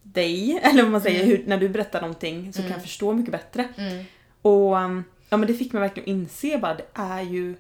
[0.03, 3.33] dig, eller vad man säger, hur, när du berättar någonting så kan jag förstå mycket
[3.33, 3.69] bättre.
[4.43, 7.57] Och um, ja men det fick mig verkligen inse bara det är ju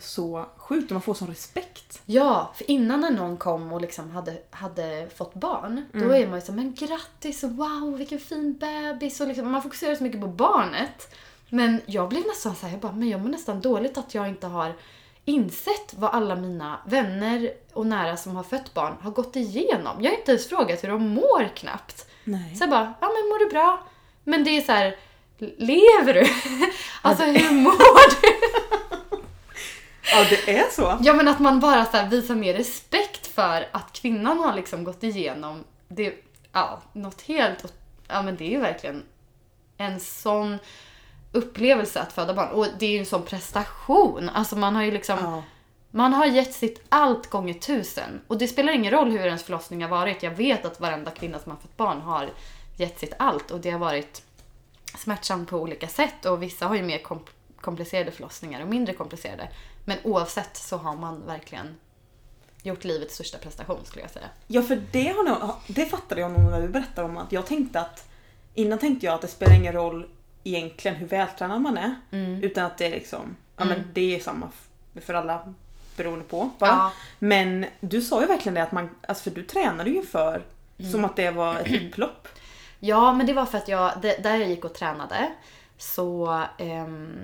[0.00, 2.02] så sjukt och man får sån respekt.
[2.06, 6.38] Ja, för innan när någon kom och liksom hade, hade fått barn, då är man
[6.38, 10.20] ju så men grattis och wow vilken fin bebis och liksom, man fokuserar så mycket
[10.20, 11.14] på barnet.
[11.48, 14.28] Men jag blev nästan så här, jag bara, men jag mår nästan dåligt att jag
[14.28, 14.72] inte har
[15.24, 19.96] insett vad alla mina vänner och nära som har fött barn har gått igenom.
[20.02, 22.06] Jag har inte ens frågat hur de mår knappt.
[22.24, 22.56] Nej.
[22.56, 23.86] Så jag bara, ja men mår du bra?
[24.24, 24.96] Men det är så här,
[25.38, 26.26] lever du?
[27.02, 28.28] alltså hur mår du?
[30.12, 30.98] Ja det är så.
[31.00, 35.02] Ja men att man bara så visar mer respekt för att kvinnan har liksom gått
[35.02, 36.14] igenom det,
[36.52, 37.74] ja, något helt,
[38.08, 39.02] ja men det är ju verkligen
[39.76, 40.58] en sån
[41.32, 42.48] upplevelse att föda barn.
[42.48, 44.28] Och det är ju en sån prestation.
[44.28, 45.42] Alltså man har ju liksom, Ja.
[45.90, 48.20] man har gett sitt allt gånger tusen.
[48.26, 50.22] Och det spelar ingen roll hur ens förlossning har varit.
[50.22, 52.30] Jag vet att varenda kvinna som har fått barn har
[52.76, 54.22] gett sitt allt och det har varit
[54.98, 57.24] smärtsamt på olika sätt och vissa har ju mer kom-
[57.60, 59.48] komplicerade förlossningar och mindre komplicerade.
[59.84, 61.76] Men oavsett så har man verkligen
[62.62, 64.26] gjort livets största prestation skulle jag säga.
[64.46, 67.46] Ja för det, har nog, det fattade jag nog när du berättade om att jag
[67.46, 68.06] tänkte att
[68.54, 70.06] Innan tänkte jag att det spelar ingen roll
[70.44, 71.94] egentligen hur vältränad man är.
[72.10, 72.42] Mm.
[72.42, 74.48] Utan att det är liksom, ja men det är samma
[75.00, 75.54] för alla
[75.96, 76.50] beroende på.
[76.58, 76.92] Ja.
[77.18, 80.42] Men du sa ju verkligen det att man, alltså för du tränade ju för
[80.80, 80.92] Mm.
[80.92, 82.28] som att det var ett upplopp.
[82.78, 85.32] Ja, men det var för att jag, det, där jag gick och tränade
[85.78, 87.18] så, ehm,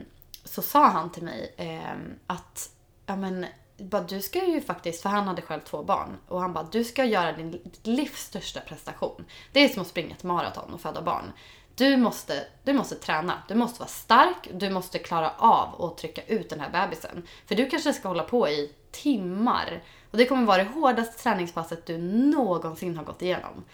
[0.45, 2.71] så sa han till mig ehm, att
[3.07, 3.47] ja, men,
[3.79, 6.85] bara, du ska ju faktiskt, för han hade själv två barn, och han bara du
[6.85, 9.25] ska göra din livs största prestation.
[9.53, 11.33] Det är som att springa ett maraton och föda barn.
[11.77, 16.23] Du måste, du måste träna, du måste vara stark, du måste klara av att trycka
[16.23, 17.23] ut den här bebisen.
[17.47, 19.83] För du kanske ska hålla på i timmar.
[20.11, 23.65] Och det kommer vara det hårdaste träningspasset du någonsin har gått igenom.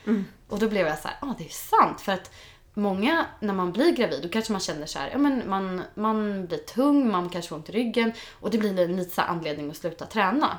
[0.48, 2.00] Och då blev jag så här, ja ah, det är sant.
[2.00, 2.30] För att
[2.74, 6.46] många, när man blir gravid, då kanske man känner så här, ja men man, man
[6.46, 8.12] blir tung, man kanske får ont i ryggen.
[8.40, 10.58] Och det blir en lite så här anledning att sluta träna.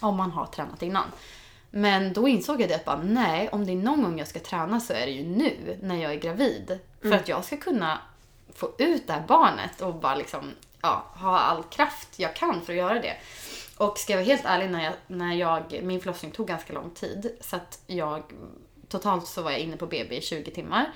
[0.00, 1.04] Om man har tränat innan.
[1.70, 4.38] Men då insåg jag det att bara, nej, om det är någon gång jag ska
[4.38, 6.78] träna så är det ju nu, när jag är gravid.
[7.00, 7.98] För att jag ska kunna
[8.54, 10.52] få ut det här barnet och bara liksom,
[10.82, 13.16] ja, ha all kraft jag kan för att göra det.
[13.76, 16.90] Och ska jag vara helt ärlig, när jag, när jag, min förlossning tog ganska lång
[16.90, 17.36] tid.
[17.40, 18.22] Så att jag,
[18.88, 20.92] totalt så var jag inne på BB i 20 timmar.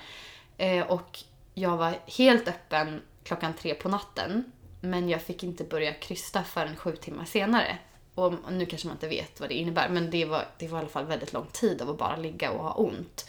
[0.57, 1.19] Eh, och
[1.53, 4.51] jag var helt öppen klockan tre på natten.
[4.81, 7.77] Men jag fick inte börja krysta förrän sju timmar senare.
[8.15, 10.81] Och nu kanske man inte vet vad det innebär, men det var, det var i
[10.81, 13.25] alla fall väldigt lång tid av att bara ligga och ha ont.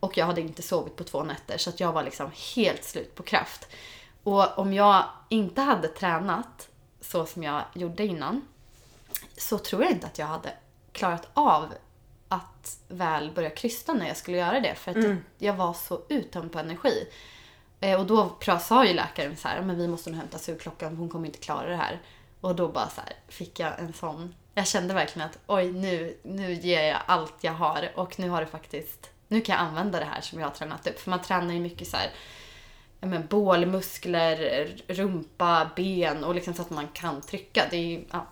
[0.00, 3.14] Och jag hade inte sovit på två nätter så att jag var liksom helt slut
[3.14, 3.66] på kraft.
[4.22, 6.68] Och om jag inte hade tränat
[7.00, 8.42] så som jag gjorde innan
[9.36, 10.52] så tror jag inte att jag hade
[10.92, 11.74] klarat av
[12.28, 14.74] att väl börja krysta när jag skulle göra det.
[14.74, 17.06] För att jag, jag var så uttömd på energi.
[17.80, 21.08] Eh, och då sa ju läkaren så här, men vi måste nog hämta sugklockan, hon
[21.08, 22.00] kommer inte klara det här.
[22.40, 26.16] Och då bara så här, fick jag en sån, jag kände verkligen att oj nu,
[26.22, 29.98] nu ger jag allt jag har och nu har det faktiskt, nu kan jag använda
[29.98, 31.00] det här som jag har tränat upp.
[31.00, 32.10] För man tränar ju mycket så här,
[33.00, 37.66] ja, men bålmuskler, rumpa, ben och liksom så att man kan trycka.
[37.70, 38.04] Det är ju.
[38.10, 38.26] Ja,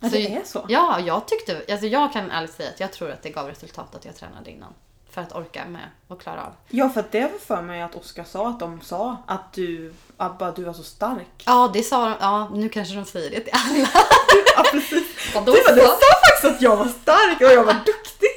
[0.00, 0.66] Så- det är så?
[0.68, 3.94] Ja, jag tyckte, alltså jag kan ärligt säga att jag tror att det gav resultat
[3.94, 4.74] att jag tränade innan.
[5.10, 6.52] För att orka med och klara av.
[6.68, 9.92] Ja, för att det var för mig att Oskar sa att de sa att du,
[10.16, 11.42] Abba, du var så stark.
[11.46, 12.14] Ja, det sa de.
[12.20, 13.88] Ja, nu kanske de säger det till alla.
[14.56, 15.34] Ja, precis.
[15.34, 18.28] Vadå Du, bara, du sa faktiskt att jag var stark och jag var duktig.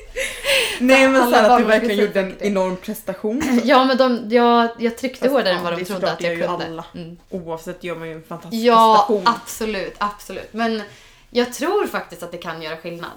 [0.80, 3.42] Nej men alla så här att du verkligen gjorde en enorm prestation.
[3.64, 6.40] Ja, men de, jag, jag tryckte Fast, hårdare ja, än vad de trodde att jag
[6.40, 6.66] kunde.
[6.66, 6.86] alla.
[6.96, 7.18] Mm.
[7.30, 9.36] Oavsett gör man ju en fantastisk Ja, prestation.
[9.36, 10.54] absolut, absolut.
[10.54, 10.82] Men
[11.30, 13.10] jag tror faktiskt att det kan göra skillnad.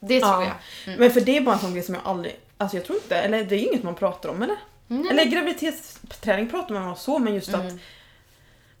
[0.00, 0.42] Det tror Ja.
[0.42, 0.52] jag.
[0.86, 1.00] Mm.
[1.00, 3.16] Men för det är bara en sån grej som jag aldrig, alltså jag tror inte,
[3.16, 4.56] eller det är inget man pratar om eller?
[4.86, 5.06] Nej.
[5.10, 7.66] Eller graviditetsträning pratar man om så men just Mm.
[7.66, 7.72] att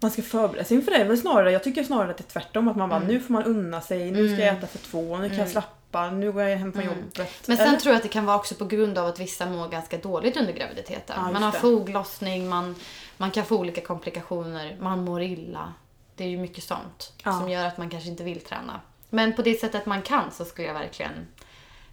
[0.00, 2.68] man ska förbereda sig inför det väl snarare, jag tycker snarare att det är tvärtom
[2.68, 3.08] att man bara Mm.
[3.14, 5.50] nu får man unna sig, nu ska jag äta för två, nu kan jag Mm.
[5.50, 6.94] slappa, nu går jag hem från Mm.
[6.96, 7.46] jobbet.
[7.48, 7.78] Men sen Eller?
[7.78, 10.36] tror jag att det kan vara också på grund av att vissa mår ganska dåligt
[10.36, 11.16] under graviditeten.
[11.18, 12.76] Ja, man har foglossning, man,
[13.16, 15.72] man kan få olika komplikationer, man mår illa.
[16.16, 17.32] Det är ju mycket sånt Ja.
[17.38, 18.80] som gör att man kanske inte vill träna.
[19.10, 21.26] Men på det sättet man kan så skulle jag verkligen,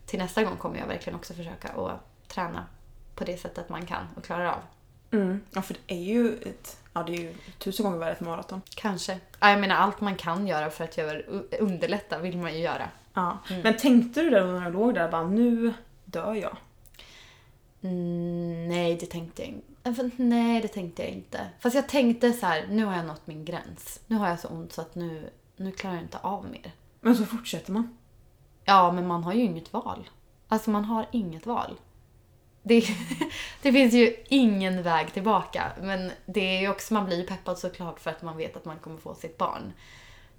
[0.06, 2.66] till nästa gång kommer jag verkligen också försöka att träna
[3.16, 4.62] på det sättet man kan och klarar av.
[5.12, 5.42] Mm.
[5.52, 8.62] Ja för det är ju ett, ja det är ju tusen gånger värre ett maraton.
[8.76, 9.20] Kanske.
[9.40, 11.22] Ja, Jag menar allt man kan göra för att göra,
[11.60, 12.90] underlätta vill man ju göra.
[13.14, 13.38] Ja.
[13.50, 13.62] Mm.
[13.62, 15.74] Men tänkte du där när jag låg där bara nu
[16.06, 16.58] dör jag?
[17.82, 20.12] Mm, nej, det tänkte jag inte.
[20.18, 21.48] Nej, det tänkte jag inte.
[21.60, 24.00] Fast jag tänkte så här, nu har jag nått min gräns.
[24.08, 26.72] Nu har jag så ont så att nu, nu klarar jag inte av mer.
[27.02, 27.98] Men så fortsätter man.
[28.66, 30.10] Ja, men man har ju inget val.
[30.48, 31.80] Alltså man har inget val.
[32.64, 32.88] Det,
[33.62, 35.72] det finns ju ingen väg tillbaka.
[35.82, 38.66] Men det är ju också, man blir ju peppad såklart för att man vet att
[38.66, 39.74] man kommer få sitt barn.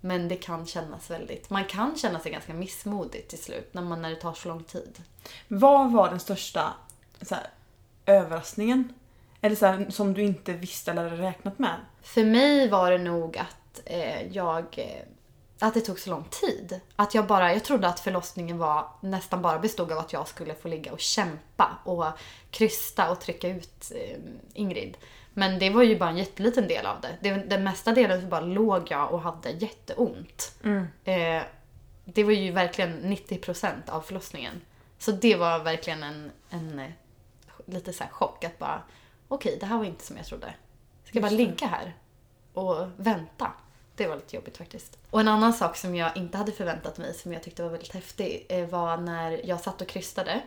[0.01, 4.03] Men det kan kännas väldigt, man kan känna sig ganska missmodig till slut när, man,
[4.03, 5.03] när det tar så lång tid.
[5.49, 6.73] Vad var den största
[7.31, 7.47] här,
[8.07, 8.93] överraskningen?
[9.41, 11.77] Eller så här, som du inte visste eller hade räknat med?
[12.03, 14.79] För mig var det nog att eh, jag...
[15.61, 16.81] Att det tog så lång tid.
[16.97, 20.55] Att jag bara, jag trodde att förlossningen var nästan bara bestod av att jag skulle
[20.55, 22.05] få ligga och kämpa och
[22.51, 24.19] krysta och trycka ut eh,
[24.53, 24.97] Ingrid.
[25.35, 27.17] Men det var ju bara en jätteliten del av det.
[27.21, 30.59] det den mesta delen så bara låg jag och hade jätteont.
[31.05, 31.43] Eh,
[32.05, 34.61] det var ju verkligen 90% av förlossningen.
[34.99, 36.91] Så det var verkligen en, en eh,
[37.67, 38.83] lite så chock att bara,
[39.29, 40.55] okej det här var inte som jag trodde.
[41.05, 41.97] Ska jag bara ligga här
[42.53, 43.53] och vänta.
[43.99, 44.99] Det var lite jobbigt faktiskt.
[45.11, 47.95] Och en annan sak som jag inte hade förväntat mig, som jag tyckte var väldigt
[47.95, 50.43] häftig, eh, var när jag satt och krystade.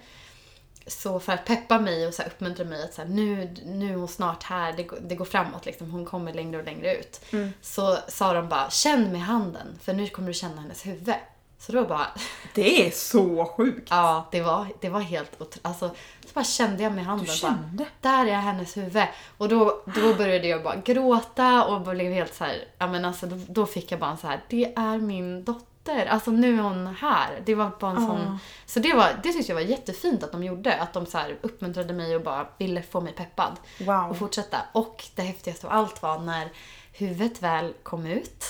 [0.87, 3.95] Så för att peppa mig och så uppmuntra mig att så här, nu, nu är
[3.95, 7.21] hon snart här, det går, det går framåt liksom, hon kommer längre och längre ut.
[7.61, 11.13] Så sa de bara, känn med handen, för nu kommer du känna hennes huvud.
[11.61, 12.07] Så då bara,
[12.53, 13.87] Det är så sjukt!
[13.89, 15.89] ja det var, det var helt otro- Alltså,
[16.25, 17.25] så bara kände jag med handen.
[17.25, 17.85] Du bara, kände?
[18.01, 19.03] där är hennes huvud.
[19.37, 23.25] Och då, då började jag bara gråta och blev helt så här, ja men alltså
[23.25, 26.05] då, då fick jag bara en så här, det är min dotter.
[26.05, 27.41] Alltså nu är hon här.
[27.45, 30.43] Det var bara en sån, så det var, det tyckte jag var jättefint att de
[30.43, 30.75] gjorde.
[30.75, 34.09] Att de så här uppmuntrade mig och bara ville få mig peppad Wow.
[34.09, 34.57] och fortsätta.
[34.73, 36.49] Och det häftigaste av allt var när
[36.93, 38.45] huvudet väl kom ut.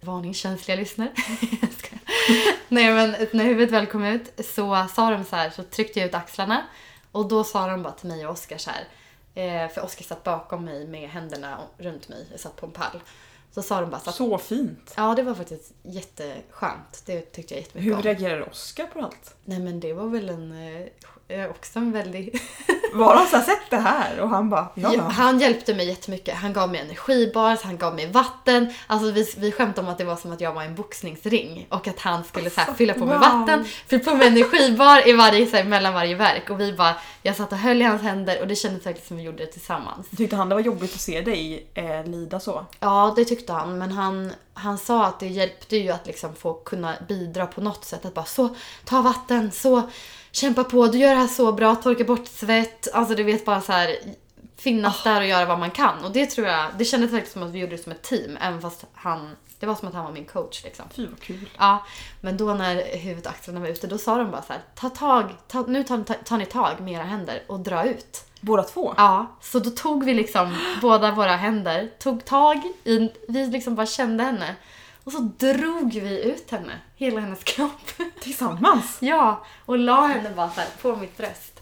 [0.00, 1.12] Varning känsliga lyssnare.
[2.68, 6.08] Nej men när huvudet väl kom ut så sa de så här, så tryckte jag
[6.08, 6.66] ut axlarna.
[7.12, 8.84] Och då sa de bara till mig och Oskar så här.
[9.34, 12.26] Eh, för Oskar satt bakom mig med händerna runt mig.
[12.30, 13.00] Jag satt på en pall.
[13.50, 14.94] Så sa de bara så att, Så fint!
[14.96, 17.02] Ja det var faktiskt jätteskönt.
[17.06, 18.02] Det tyckte jag jättemycket Hur om.
[18.02, 19.34] reagerade Oskar på allt?
[19.44, 20.86] Nej men det var väl en, eh,
[21.50, 22.42] också en väldigt
[22.92, 24.20] Var han såhär, sett det här?
[24.20, 26.34] Och han bara, ja han hjälpte mig jättemycket.
[26.34, 28.72] Han gav mig energibars, han gav mig vatten.
[28.86, 31.88] Alltså vi, vi skämtade om att det var som att jag var en boxningsring och
[31.88, 33.20] att han skulle så här, fylla på med wow.
[33.20, 36.50] vatten, fylla på med energibar i varje, så här, mellan varje verk.
[36.50, 39.16] Och vi bara, jag satt och höll i hans händer och det kändes verkligen som
[39.16, 40.06] vi gjorde det tillsammans.
[40.16, 42.66] Tyckte han det var jobbigt att se dig eh, lida så?
[42.80, 43.78] Ja, det tyckte han.
[43.78, 47.84] Men han, han sa att det hjälpte ju att liksom få kunna bidra på något
[47.84, 48.04] sätt.
[48.04, 48.48] Att bara så,
[48.84, 49.82] ta vatten, så,
[50.32, 52.88] kämpa på, du gör det här så bra, torka bort svett.
[52.92, 53.96] Alltså du vet bara så här
[54.56, 56.04] finnas där och göra vad man kan.
[56.04, 58.36] Och det tror jag, det kändes verkligen som att vi gjorde det som ett team.
[58.40, 60.84] Även fast han Det var som att han var min coach liksom.
[60.90, 61.48] Fy vad kul.
[61.58, 61.86] Ja,
[62.20, 64.90] men då när huvudet och axlarna var ute, då sa de bara så här, ta
[64.90, 68.24] tag, ta, nu tar, ta, tar ni tag med era händer och dra ut.
[68.40, 68.94] Båda två?
[68.96, 73.86] Ja, så då tog vi liksom båda våra händer, tog tag i, vi liksom bara
[73.86, 74.56] kände henne.
[75.08, 77.90] Och så drog vi ut henne, hela hennes kropp.
[78.20, 78.98] Tillsammans?
[79.00, 81.60] Ja, och la henne bara så på mitt bröst.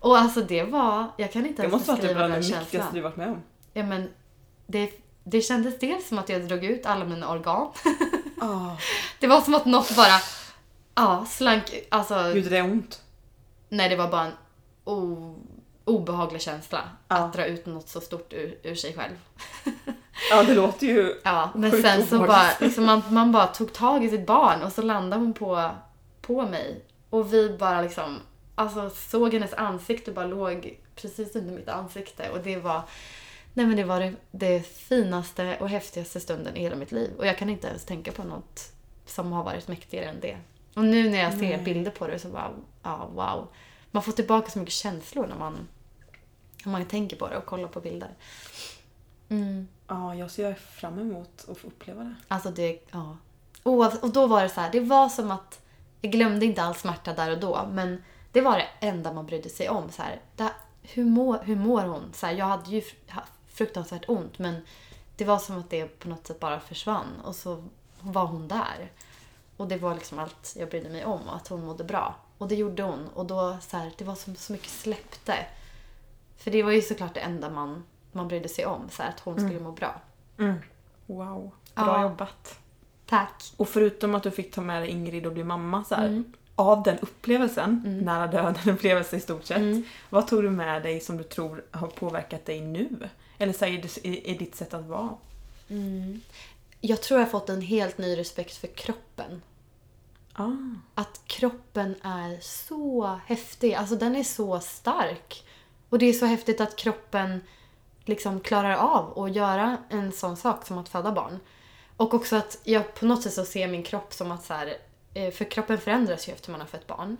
[0.00, 2.48] Och alltså det var, jag kan inte Det ens måste vara typ beskriva bland det
[2.48, 2.94] den mäktigaste känslan.
[2.94, 3.42] du varit med om.
[3.72, 4.10] Ja men,
[4.66, 4.90] det,
[5.24, 7.72] det kändes dels som att jag drog ut alla mina organ.
[8.40, 8.76] Ah.
[9.18, 10.20] Det var som att något bara,
[10.94, 12.28] ja, slank, alltså.
[12.28, 13.02] Gjorde det ont?
[13.68, 14.32] Nej, det var bara en
[14.84, 15.34] o,
[15.84, 16.88] obehaglig känsla.
[17.08, 17.16] Ja.
[17.16, 19.16] Att dra ut något så stort ur, ur sig själv.
[20.30, 21.20] Ja, det låter ju...
[21.24, 24.62] Ja, men Sjukt sen så bara, liksom man, man bara tog tag i sitt barn
[24.62, 25.70] och så landade hon på,
[26.20, 26.84] på mig.
[27.10, 28.20] Och vi bara liksom,
[28.54, 32.30] alltså såg hennes ansikte bara låg precis under mitt ansikte.
[32.30, 32.82] Och det var,
[33.54, 37.10] nej men det var det, det finaste och häftigaste stunden i hela mitt liv.
[37.18, 38.72] Och jag kan inte ens tänka på något
[39.06, 40.36] som har varit mäktigare än det.
[40.74, 41.62] Och nu när jag ser Nej.
[41.64, 42.50] bilder på det så bara,
[42.82, 43.48] ja wow.
[43.90, 45.68] Man får tillbaka så mycket känslor när man,
[46.64, 48.10] när man tänker på det och kollar på bilder.
[49.28, 49.68] Mm.
[49.88, 52.14] Ja, jag ser fram emot att få uppleva det.
[52.28, 53.16] Alltså det, ja.
[53.62, 55.60] Och då var det så här, det var som att
[56.00, 59.48] jag glömde inte all smärta där och då, men det var det enda man brydde
[59.48, 59.90] sig om.
[59.90, 60.50] Så här, det,
[60.82, 62.12] hur, mår, hur mår hon?
[62.12, 62.82] Så här, jag hade ju
[63.48, 64.66] fruktansvärt ont, men
[65.16, 67.64] det var som att det på något sätt bara försvann och så
[68.00, 68.92] var hon där.
[69.56, 72.14] Och det var liksom allt jag brydde mig om, att hon mådde bra.
[72.38, 73.08] Och det gjorde hon.
[73.08, 75.46] Och då så här, det var som så mycket släppte.
[76.36, 77.84] För det var ju såklart det enda man,
[78.18, 80.00] man brydde sig om, så här, att hon skulle må bra.
[80.38, 80.54] Mm.
[81.06, 82.02] Wow, bra Ja.
[82.02, 82.58] jobbat.
[83.06, 83.42] Tack.
[83.56, 86.32] Och förutom att du fick ta med dig Ingrid och bli mamma så här, Mm.
[86.54, 89.84] av den upplevelsen, nära döden upplevelse i stort sett, Mm.
[90.10, 93.08] vad tog du med dig som du tror har påverkat dig nu?
[93.38, 95.08] Eller så här, i, i, i ditt sätt att vara?
[95.68, 96.20] Mm.
[96.80, 99.42] Jag tror jag har fått en helt ny respekt för kroppen.
[100.32, 100.50] Ah.
[100.94, 103.74] Att kroppen är så häftig.
[103.74, 105.44] Alltså den är så stark.
[105.88, 107.40] Och det är så häftigt att kroppen
[108.08, 111.40] liksom klarar av att göra en sån sak som att föda barn.
[111.96, 114.76] Och också att jag på något sätt så ser min kropp som att så här,
[115.14, 117.16] eh, för kroppen förändras ju efter man har fött barn.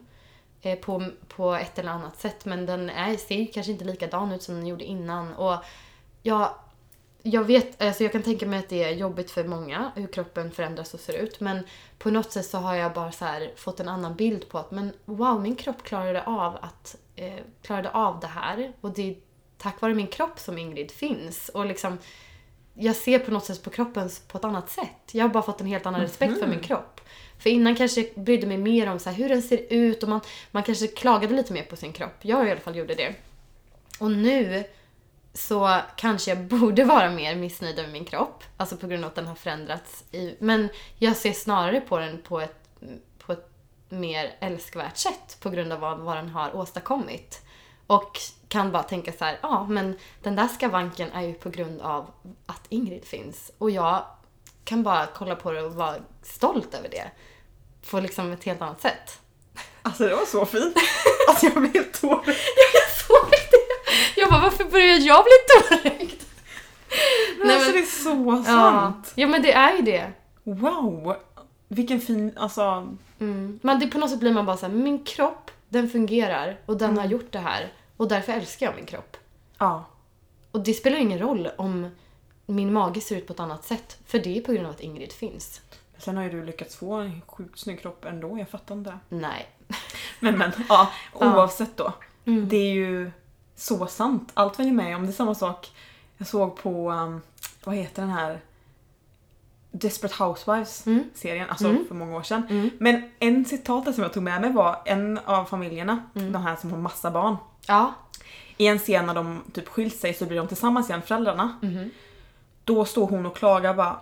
[0.63, 2.45] Eh, på, på ett eller annat sätt.
[2.45, 5.35] Men den är, ser kanske inte likadan ut som den gjorde innan.
[5.35, 5.57] Och
[6.23, 6.51] jag,
[7.23, 10.51] jag vet, alltså jag kan tänka mig att det är jobbigt för många hur kroppen
[10.51, 11.41] förändras och ser ut.
[11.41, 11.65] Men
[11.99, 14.71] på något sätt så har jag bara så här fått en annan bild på att
[14.71, 18.73] men wow, min kropp klarade av att eh, klarade av det här.
[18.81, 19.17] Och det är
[19.59, 21.49] tack vare min kropp som Ingrid finns.
[21.49, 21.99] Och liksom,
[22.75, 25.11] jag ser på något sätt på kroppen på ett annat sätt.
[25.13, 27.01] Jag har bara fått en helt annan respekt för min kropp.
[27.39, 30.09] För innan kanske jag brydde mig mer om så här, hur den ser ut och
[30.09, 32.15] man, man kanske klagade lite mer på sin kropp.
[32.23, 33.15] Jag i alla fall gjorde det.
[33.99, 34.65] Och nu
[35.35, 38.45] så kanske jag borde vara mer missnöjd med min kropp.
[38.57, 40.05] Alltså på grund av att den har förändrats.
[40.13, 40.69] I, men
[40.99, 42.69] jag ser snarare på den på ett,
[43.19, 43.51] på ett
[43.89, 47.43] mer älskvärt sätt på grund av vad, vad den har åstadkommit.
[47.89, 51.81] Och kan bara tänka så här, ja men den där skavanken är ju på grund
[51.81, 52.11] av
[52.47, 53.51] att Ingrid finns.
[53.59, 54.05] Och jag
[54.65, 57.11] kan bara kolla på det och vara stolt över det.
[57.91, 59.19] På liksom ett helt annat sätt.
[59.83, 60.77] Alltså det var så fint.
[61.29, 62.29] Alltså jag blev helt tårögd.
[62.75, 64.21] Jag såg det!
[64.21, 65.33] Jag bara, varför börjar jag bli
[65.79, 66.21] tårögd?
[67.39, 68.53] Men Nej, alltså men- det är så Ja.
[68.53, 69.13] sant.
[69.15, 70.13] ja, men det är ju det.
[70.45, 71.17] Wow!
[71.69, 72.63] Vilken fin, alltså...
[73.21, 73.61] Mm.
[73.63, 76.77] Men det, på något sätt blir man bara så här, min kropp, den fungerar och
[76.77, 77.11] den har Mm.
[77.13, 77.73] gjort det här.
[77.97, 79.17] Och därför älskar jag min kropp.
[79.59, 79.85] Ja.
[80.51, 81.91] Och det spelar ingen roll om
[82.47, 83.99] min mage ser ut på ett annat sätt.
[84.07, 85.61] För det är på grund av att Ingrid finns.
[85.99, 88.99] Sen har ju du lyckats få en sjukt snygg kropp ändå, jag fattar inte.
[89.09, 89.49] Nej.
[90.21, 91.93] Men men, ja, oavsett då.
[92.25, 92.49] Mm.
[92.49, 93.11] Det är ju
[93.57, 94.31] så sant.
[94.35, 95.71] Allt ni är med om, det är samma sak.
[96.17, 97.21] Jag såg på, um,
[97.65, 98.41] vad heter den här?
[99.71, 101.05] Desperate Housewives Mm.
[101.49, 101.85] alltså Mm.
[101.89, 102.43] för många år sedan.
[102.51, 102.71] Mm.
[102.79, 106.33] Men en citat där som jag tog med mig var en av familjerna, Mm.
[106.33, 107.37] de här som har massa barn.
[107.67, 107.95] Ja.
[108.57, 111.57] I en scen när de typ skilt sig så blir de tillsammans igen, föräldrarna.
[111.63, 111.91] Mhm.
[112.65, 113.97] Då står hon och klagar bara.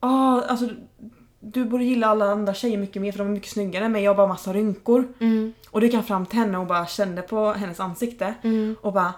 [0.00, 0.68] Ah, alltså
[1.40, 4.10] du borde gilla alla andra tjejer mycket mer för de är mycket snyggare men jag
[4.10, 5.08] har bara massa rynkor.
[5.18, 5.52] Mm.
[5.70, 8.76] Och då gick han fram till henne och bara kände på hennes ansikte Mm.
[8.80, 9.12] och bara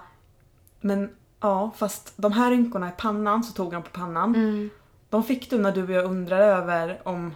[0.81, 4.35] Men ja, fast de här rynkorna i pannan så tog han på pannan.
[5.09, 7.33] De fick du när du och jag undrade över om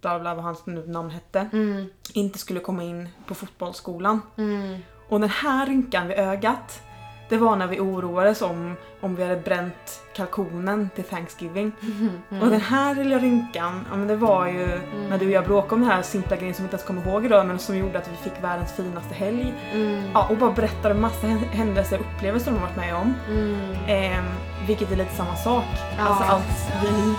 [0.00, 1.48] bla bla vad hans namn hette.
[1.52, 1.86] Mm.
[2.12, 4.20] Inte skulle komma in på fotbollsskolan.
[4.36, 4.78] Mm.
[5.08, 6.82] Och den här rynkan vid ögat
[7.28, 11.72] det var när vi oroades om om vi hade bränt kalkonen till Thanksgiving.
[12.30, 12.42] Mm.
[12.42, 15.74] Och den här lilla rynkan, ja, men det var ju när du och jag bråkade
[15.74, 17.98] om den här simpla grejen som vi inte ens kommer ihåg idag men som gjorde
[17.98, 19.54] att vi fick världens finaste helg.
[19.72, 20.02] Mm.
[20.14, 23.14] Ja, och bara berättade massa hän- händelser och upplevelser de varit med om.
[23.28, 23.60] Mm.
[23.86, 24.24] Ehm,
[24.66, 25.64] vilket är lite samma sak.
[25.98, 26.04] Ja.
[26.04, 27.14] Alltså allt vi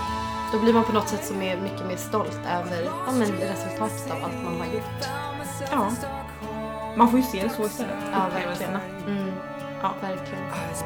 [0.52, 4.10] Då blir man på något sätt som är mycket mer stolt över ja, men resultatet
[4.10, 5.08] av allt man har gjort.
[5.70, 5.90] Ja.
[6.96, 7.94] Man får ju se det så istället.
[8.12, 8.72] Ja, verkligen.
[9.80, 9.94] Mm, Ja.
[10.00, 10.44] verkligen.
[10.52, 10.84] Eyes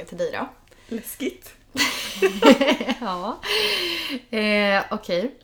[0.00, 0.48] fråga till dig då.
[0.96, 1.54] Läskigt.
[3.00, 3.38] ja.
[4.30, 5.34] Eh, Okej.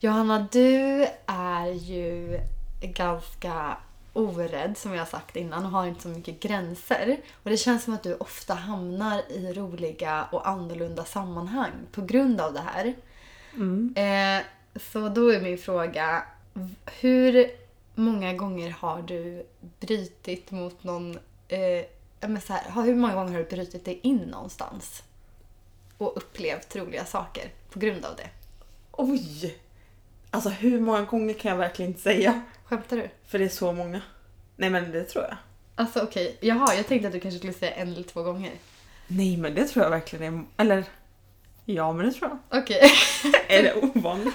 [0.00, 2.40] Johanna, du är ju
[2.80, 3.76] ganska
[4.12, 7.20] orädd som jag har sagt innan och har inte så mycket gränser.
[7.42, 12.40] Och det känns som att du ofta hamnar i roliga och annorlunda sammanhang på grund
[12.40, 12.94] av det här.
[13.54, 13.94] Mm.
[13.96, 14.44] Eh,
[14.80, 16.22] så då är min fråga,
[17.00, 17.50] hur
[17.94, 19.46] många gånger har du
[19.80, 21.18] brutit mot någon...
[21.48, 21.84] Eh,
[22.28, 25.02] men så här, hur många gånger har du brutit dig in någonstans?
[25.98, 28.28] Och upplevt roliga saker på grund av det?
[28.92, 29.58] Oj!
[30.30, 32.42] Alltså hur många gånger kan jag verkligen inte säga?
[32.64, 33.08] Skämtar du?
[33.26, 34.02] För det är så många.
[34.56, 35.36] Nej men det tror jag.
[35.74, 38.52] Alltså okej, jaha, jag tänkte att du kanske skulle säga en eller två gånger.
[39.06, 40.44] Nej men det tror jag verkligen är...
[40.56, 40.84] Eller...
[41.64, 42.60] Ja men det tror jag.
[42.62, 42.90] Okej.
[43.48, 44.34] Är det ovanligt?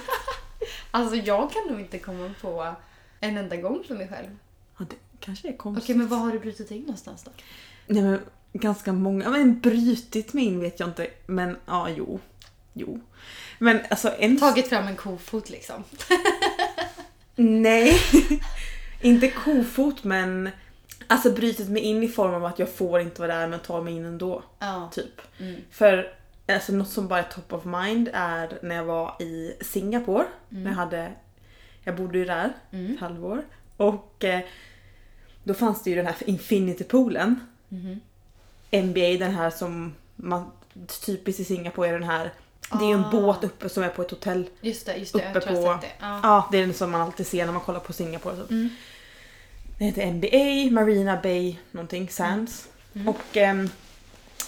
[0.90, 2.74] alltså jag kan nog inte komma på
[3.20, 4.36] en enda gång för mig själv.
[4.78, 5.96] Ja, det kanske är Okej, konstigt.
[5.96, 7.30] men vad har du brutit in någonstans då?
[7.86, 8.20] Nej men
[8.52, 9.30] ganska många.
[9.30, 11.06] Men brytit mig in vet jag inte.
[11.26, 12.20] Men ja, jo.
[12.72, 13.00] Jo.
[13.58, 14.38] Men alltså en...
[14.38, 15.84] Tagit fram en kofot liksom.
[17.36, 17.96] Nej.
[19.00, 20.50] inte kofot men...
[21.06, 23.82] Alltså brytit mig in i form av att jag får inte vara där men tar
[23.82, 24.42] mig in ändå.
[24.58, 24.90] Ja.
[24.92, 25.20] Typ.
[25.40, 25.60] Mm.
[25.70, 26.14] För
[26.48, 30.24] alltså, något som bara är top of mind är när jag var i Singapore.
[30.48, 31.12] När jag hade...
[31.84, 32.94] Jag bodde ju där Mm.
[32.94, 33.42] ett halvår.
[33.76, 34.40] Och eh,
[35.44, 37.40] då fanns det ju den här infinity-poolen.
[37.68, 38.00] Mhm.
[38.70, 40.50] NBA, den här som man
[41.06, 42.32] typiskt i Singapore är den här.
[42.70, 43.10] Det är ju en Ah.
[43.10, 44.48] båt uppe som är på ett hotell.
[44.60, 45.18] Just det, just det.
[45.18, 46.06] Uppe jag tror jag på- sett det.
[46.06, 46.20] Ja.
[46.22, 48.36] Ja, det är den som man alltid ser när man kollar på Singapore.
[48.36, 48.50] Typ.
[48.50, 48.68] Mm.
[49.78, 52.68] Det heter NBA, Marina Bay någonting, Sands.
[52.94, 53.08] Mm.
[53.08, 53.68] Och ehm,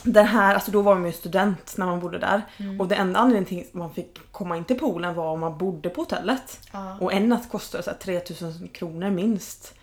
[0.03, 2.43] det här, alltså då var man ju student när man bodde där.
[2.57, 2.81] Mm.
[2.81, 5.59] Och det enda anledningen till att man fick komma in till poolen var om man
[5.59, 6.61] bodde på hotellet.
[6.73, 6.99] Ja.
[7.01, 9.75] Och en natt kostade så här 3000 kronor minst.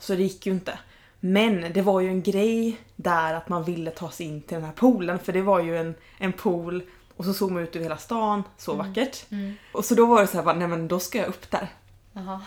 [0.00, 0.78] Så det gick ju inte.
[1.26, 4.64] Men det var ju en grej där att man ville ta sig in till den
[4.64, 5.18] här poolen.
[5.18, 6.82] För det var ju en, en pool
[7.16, 8.42] och så såg man ut över hela stan.
[8.58, 9.30] Så vackert.
[9.30, 9.54] Mm.
[9.72, 11.68] Och så då var det så här, bara, nej men då ska jag upp där.
[12.12, 12.40] Jaha.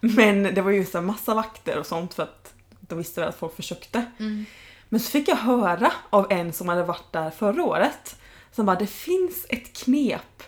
[0.00, 3.28] Men det var ju så här massa vakter och sånt för att de visste väl
[3.28, 4.06] att folk försökte.
[4.18, 4.44] Mm.
[4.88, 8.16] Men så fick jag höra av en som hade varit där förra året.
[8.52, 10.42] Som bara, det finns ett knep.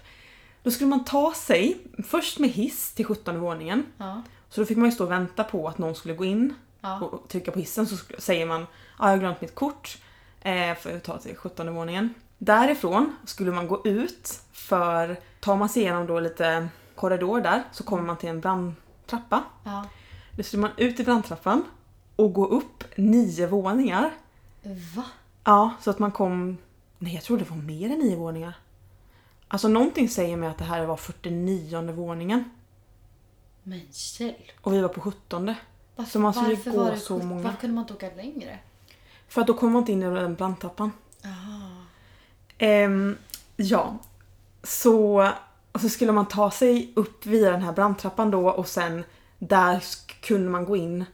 [0.62, 1.76] Då skulle man ta sig
[2.06, 3.86] först med hiss till 17 våningen.
[3.98, 4.22] Ja.
[4.48, 6.54] Så då fick man ju stå och vänta på att någon skulle gå in
[6.84, 7.00] Ja.
[7.00, 7.86] och trycka på hissen.
[7.86, 8.66] Så säger man, ja
[8.98, 9.98] jag har glömt mitt kort.
[10.40, 12.14] Eh, för att ta till 17 våningen.
[12.38, 17.84] Därifrån skulle man gå ut för tar man sig igenom då lite korridor där så
[17.84, 19.44] kommer man till en brandtrappa.
[19.64, 19.84] ja.
[20.36, 21.64] Då skulle man ut i brandtrappan
[22.16, 24.14] och gå upp nio våningar.
[24.96, 25.04] Va?
[25.44, 26.56] Ja, så att man kom...
[26.98, 28.54] Nej, jag tror det var mer än nio våningar.
[29.48, 32.50] Alltså någonting säger mig att det här var 49 våningen.
[33.62, 33.80] Men
[34.18, 34.36] hjälp.
[34.60, 35.54] Och vi var på 17.
[35.96, 37.42] Varför, Så man skulle gå det så många.
[37.42, 38.58] Varför kunde man inte åka längre?
[39.28, 40.92] För att då kom man inte in i den brandtrappan.
[41.22, 41.84] Jaha.
[42.58, 43.16] Ehm,
[43.56, 43.96] ja.
[44.62, 45.28] Så,
[45.72, 49.04] och så skulle man ta sig upp via den här brandtrappan då och sen
[49.38, 49.84] där
[50.20, 51.04] kunde man gå in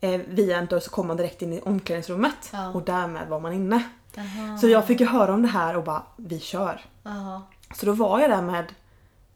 [0.00, 2.50] eh, via en dörr så kom man direkt in i omklädningsrummet.
[2.52, 2.68] Ja.
[2.68, 3.82] Och därmed var man inne.
[4.14, 4.58] Jaha.
[4.58, 6.80] Så jag fick ju höra om det här och bara, vi kör.
[7.02, 7.42] Jaha.
[7.74, 8.64] Så då var jag där med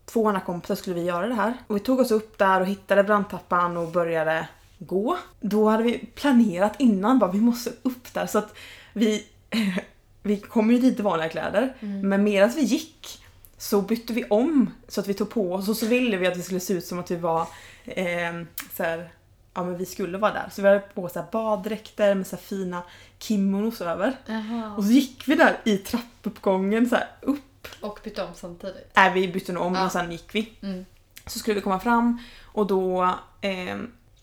[0.05, 1.55] två andra kompisar skulle vi göra det här.
[1.67, 4.49] Och vi tog oss upp där och hittade brandtrappan och började
[4.87, 5.19] gå.
[5.41, 8.55] Då hade vi planerat innan bara vi måste upp där så att
[8.93, 9.27] vi,
[10.23, 11.75] vi kom ju dit i vanliga kläder.
[11.81, 13.19] Men medan vi gick
[13.59, 16.35] så bytte vi om så att vi tog på oss och så ville vi att
[16.35, 17.41] det skulle se ut som att vi var
[17.85, 18.33] eh,
[18.77, 19.11] så här,
[19.55, 20.49] ja men vi skulle vara där.
[20.53, 22.83] Så vi hade på oss så här baddräkter med så här fina
[23.19, 24.17] kimonos över.
[24.27, 24.75] Jaha.
[24.77, 28.91] Och så gick vi där i trappuppgången så här upp Och bytte om samtidigt.
[28.95, 29.85] Nej, vi bytte nog om Ja.
[29.87, 30.53] och sen gick vi.
[30.63, 30.85] Mm.
[31.27, 33.03] Så skulle vi komma fram och då
[33.41, 33.77] eh,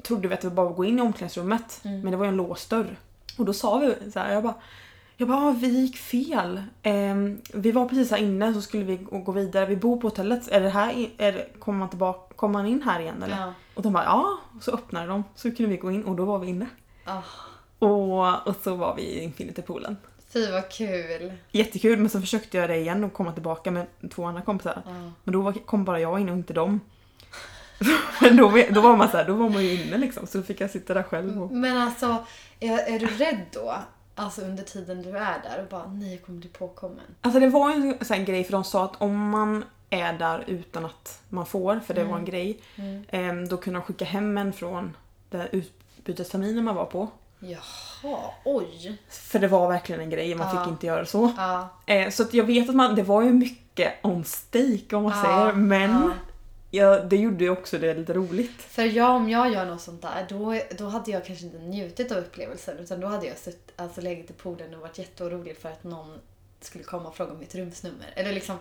[0.04, 1.82] trodde vi att det var bara att gå in i omklädningsrummet.
[1.84, 2.02] Mm.
[2.02, 2.96] Men det var ju en låst dörr.
[3.38, 4.54] Och då sa vi så här, jag bara
[5.18, 6.64] jag bara, ah, vi gick fel.
[6.84, 7.16] Eh,
[7.54, 9.66] vi var precis här inne så skulle vi gå vidare.
[9.66, 10.48] Vi bor på hotellet.
[10.48, 13.38] Är det här, är det, kommer, man tillbaka, kommer man in här igen eller?
[13.38, 13.54] Ja.
[13.76, 14.38] Och de bara ja.
[14.58, 15.24] Och så öppnade de.
[15.36, 16.68] Så kunde vi gå in och då var vi inne.
[17.06, 17.22] Ah,
[17.80, 19.96] Och, och så var vi i Infinity-poolen.
[20.34, 21.34] Fy vad kul.
[21.52, 24.82] Jättekul men så försökte jag det igen och komma tillbaka med två andra kompisar.
[24.86, 24.92] Ja.
[25.24, 26.80] Men då var- kom bara jag in och inte dem.
[28.22, 30.44] Men då, då var man så här, då var man ju inne liksom så då
[30.44, 31.52] fick jag sitta där själv och...
[31.52, 32.26] Men alltså,
[32.60, 33.76] är, är du rädd då?
[34.16, 37.06] Alltså under tiden du är där och bara nej jag kommer bli påkommen.
[37.22, 40.14] Alltså det var ju en sån här grej för de sa att om man är
[40.14, 43.04] där utan att man får, för det var en grej, Mm.
[43.10, 44.98] em, då kunde de skicka hem en från
[45.30, 47.08] den utbytesterminen man var på.
[47.40, 48.98] Jaha, oj.
[49.10, 50.64] För det var verkligen en grej, man Ja.
[50.64, 51.32] fick inte göra så.
[51.38, 51.70] Ja.
[51.86, 55.14] Eh, så att jag vet att man, det var ju mycket on stake om man
[55.18, 56.12] Ja, säger, men
[56.70, 56.84] ja.
[56.84, 58.62] ja, det gjorde ju också det lite roligt.
[58.62, 62.12] För jag, om jag gör något sånt där, då, då hade jag kanske inte njutit
[62.12, 62.78] av upplevelsen.
[62.78, 66.20] Utan då hade jag sutt, alltså legat i poolen och varit jätteorolig för att någon
[66.62, 68.14] skulle komma och fråga om mitt rumsnummer.
[68.16, 68.58] Eller liksom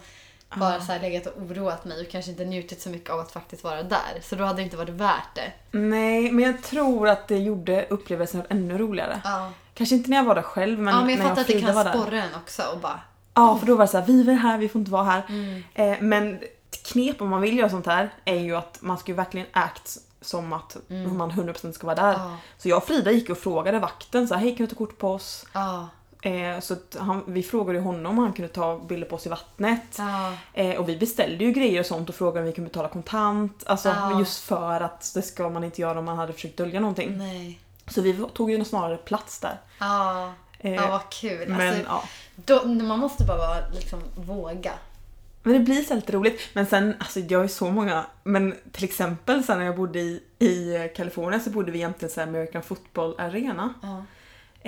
[0.57, 3.33] bara så här legat och oroat mig och kanske inte njutit så mycket av att
[3.33, 4.21] faktiskt vara där.
[4.23, 5.79] Så då hade det inte varit värt det.
[5.79, 9.21] Nej, men jag tror att det gjorde upplevelsen ännu roligare.
[9.25, 11.47] Ja, Kanske inte när jag var där själv, men, ja men jag när fattar att
[11.47, 11.93] det Frida kan var där.
[11.93, 13.01] sporra en också och bara...
[13.35, 15.23] Ja, för då var det så här, vi är här, vi får inte vara här.
[15.29, 15.63] Mm.
[15.75, 16.39] Eh, men
[16.71, 19.47] ett knep om man vill göra sånt här är ju att man ska ju verkligen
[19.53, 20.77] act som att
[21.17, 22.15] man 100% ska vara där.
[22.15, 22.27] Mm.
[22.31, 22.37] Ja.
[22.59, 24.99] Så jag och Frida gick och frågade vakten så här, hej kan du ta kort
[24.99, 25.47] på oss?
[25.53, 25.89] Ja,
[26.23, 29.97] Eh, så han, vi frågade honom om han kunde ta bilder på oss i vattnet.
[29.99, 32.89] ja, Eh, och vi beställde ju grejer och sånt och frågade om vi kunde betala
[32.89, 33.63] kontant.
[33.67, 37.19] Alltså just för att det ska man inte göra om man hade försökt dölja någonting.
[37.19, 37.61] nej.
[37.87, 39.61] Så vi tog ju snarare plats där.
[39.79, 41.49] Ja, Eh, vad kul.
[41.49, 44.73] men, alltså, då, man måste bara liksom, våga.
[45.49, 46.41] Men det blir så lite roligt.
[46.53, 50.23] Men sen, alltså jag är så många, men till exempel sen när jag bodde i,
[50.39, 53.75] i Kalifornien så bodde vi jämte en American Football Arena.
[53.83, 54.05] Ja.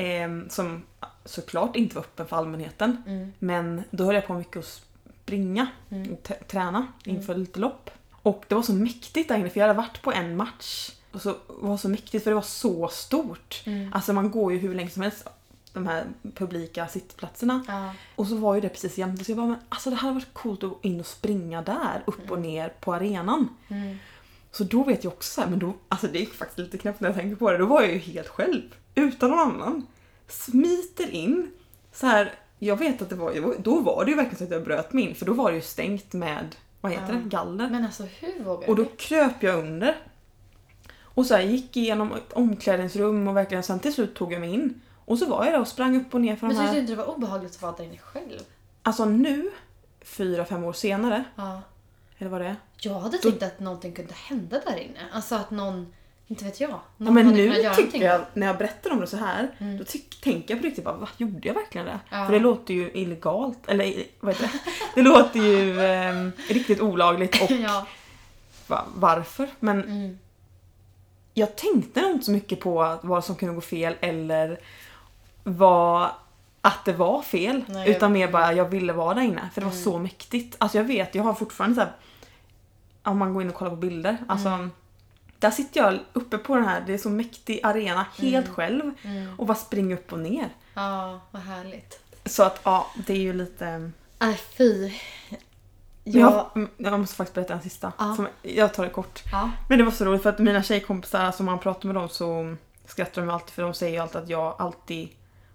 [0.02, 0.82] Eh, som
[1.24, 3.02] såklart inte var öppen för allmänheten.
[3.06, 3.32] Mm.
[3.38, 4.82] Men då höll jag på mycket att
[5.22, 6.12] springa Mm.
[6.12, 7.90] och träna inför lite lopp.
[8.22, 10.90] Och det var så mäktigt där inne för jag hade varit på en match.
[11.12, 13.62] Och så var så mäktigt för det var så stort.
[13.66, 13.92] Mm.
[13.92, 15.28] Alltså man går ju hur länge som helst
[15.72, 16.04] de här
[16.34, 17.64] publika sittplatserna.
[17.68, 17.92] Ja.
[18.16, 20.32] Och så var ju det precis jämte så jag bara men alltså det hade varit
[20.34, 23.48] coolt att gå in och springa där upp och ner på arenan.
[23.68, 23.96] Mm.
[24.52, 27.00] Så då vet jag också så här, men då, alltså det är faktiskt lite knäppt
[27.00, 27.58] när jag tänker på det.
[27.58, 28.62] Då var jag ju helt själv.
[28.94, 29.86] Utan någon annan.
[30.28, 31.50] Smiter in.
[31.92, 34.64] Så här, jag vet att det var, då var det ju verkligen så att jag
[34.64, 35.14] bröt mig in.
[35.14, 37.18] För då var det ju stängt med, vad heter Ja.
[37.22, 37.70] det, galler.
[37.70, 38.88] Men alltså hur vågar Och då du?
[38.96, 39.96] kröp jag under.
[41.02, 44.54] Och så här, gick igenom ett omklädningsrum och verkligen sen till slut tog jag mig
[44.54, 44.80] in.
[45.10, 46.74] Och så var jag där och sprang upp och ner för de Men tyckte du
[46.74, 46.80] här.
[46.80, 48.40] inte det var obehagligt att vara där inne själv?
[48.82, 49.50] Alltså nu,
[50.04, 51.62] fyra, fem år senare, Ja.
[52.18, 52.56] eller vad det är.
[52.80, 54.98] Jag hade tänkt att någonting kunde hända där inne.
[55.12, 55.92] Alltså att någon,
[56.26, 56.70] inte vet jag.
[56.70, 59.78] Någon Ja, men nu tycker jag, när jag berättar om det så här, Mm.
[59.78, 59.84] då
[60.22, 62.00] tänker jag på riktigt bara, vad gjorde jag verkligen det?
[62.10, 62.26] Ja.
[62.26, 64.58] För det låter ju illegalt, eller vad heter det?
[64.94, 67.86] Det låter ju ehm, riktigt olagligt och ja.
[68.66, 69.48] va, varför?
[69.60, 70.18] Men Mm.
[71.34, 74.60] jag tänkte nog inte så mycket på vad som kunde gå fel eller
[75.44, 76.10] vad
[76.60, 77.64] att det var fel.
[77.68, 79.84] Nej, utan mer bara jag ville vara där inne för det var Mm.
[79.84, 80.56] så mäktigt.
[80.58, 81.92] Alltså jag vet, jag har fortfarande så här,
[83.02, 84.16] om man går in och kollar på bilder.
[84.28, 84.70] Alltså, Mm.
[85.38, 89.34] Där sitter jag uppe på den här, det är så mäktig arena helt själv Mm.
[89.38, 90.48] och bara springer upp och ner.
[90.74, 92.00] Ja, vad härligt.
[92.24, 93.90] Så att ja, det är ju lite...
[94.18, 94.92] Nej fy.
[96.04, 96.50] Jag, Ja.
[96.54, 97.92] jag, jag måste faktiskt berätta en sista.
[97.98, 98.14] Ja.
[98.16, 99.22] Som, jag tar det kort.
[99.32, 99.50] ja.
[99.68, 102.56] Men det var så roligt för att mina tjejkompisar, som man pratar med dem så
[102.84, 105.08] skrattar de alltid för de säger ju alltid att jag alltid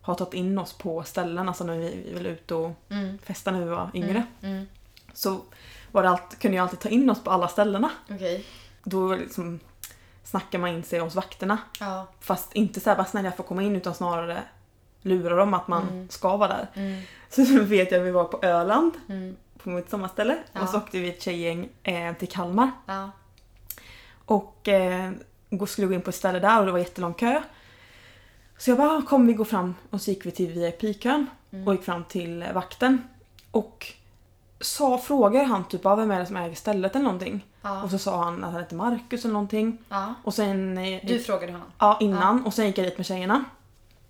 [0.06, 3.18] har tagit in oss på ställen, alltså när vi vill ut och Mm.
[3.18, 4.24] festa när vi var yngre.
[4.42, 4.54] Mm.
[4.56, 4.66] Mm.
[5.14, 5.42] Så
[5.92, 7.90] var det allt, kunde jag alltid ta in oss på alla ställena.
[8.10, 8.46] Okej.
[8.84, 9.60] Då liksom
[10.24, 11.58] snackar man in sig hos vakterna.
[11.80, 12.08] Ja.
[12.20, 14.44] Fast inte såhär bara snälla jag får komma in utan snarare
[15.02, 16.10] lura dem att man Mm.
[16.10, 16.68] ska vara där.
[16.74, 17.02] Mm.
[17.30, 19.36] Så vet jag att vi var på Öland Mm.
[19.64, 20.62] på mitt sommarställe Ja.
[20.62, 22.72] och så åkte vi ett tjejgäng eh, till Kalmar.
[22.86, 23.12] Ja.
[24.26, 25.12] Och eh,
[25.68, 27.42] skulle gå in på ett ställe där och det var jättelång kö.
[28.58, 31.68] Så jag bara, "Ah, kom vi går fram och så gick vi till VIP-kön Mm.
[31.68, 33.02] och gick fram till eh, vakten.
[33.52, 33.88] Och
[34.62, 37.46] sa, frågade han typ, "Ah, vem är det som äger stället eller någonting?
[37.62, 37.84] Ja.
[37.84, 39.78] Och så sa han att han hette Marcus eller någonting.
[39.90, 40.14] ja.
[40.24, 40.78] Och sen...
[40.78, 41.68] eh, Du frågade honom.
[41.80, 42.46] Ja, innan.
[42.46, 43.44] Och sen gick jag dit med tjejerna.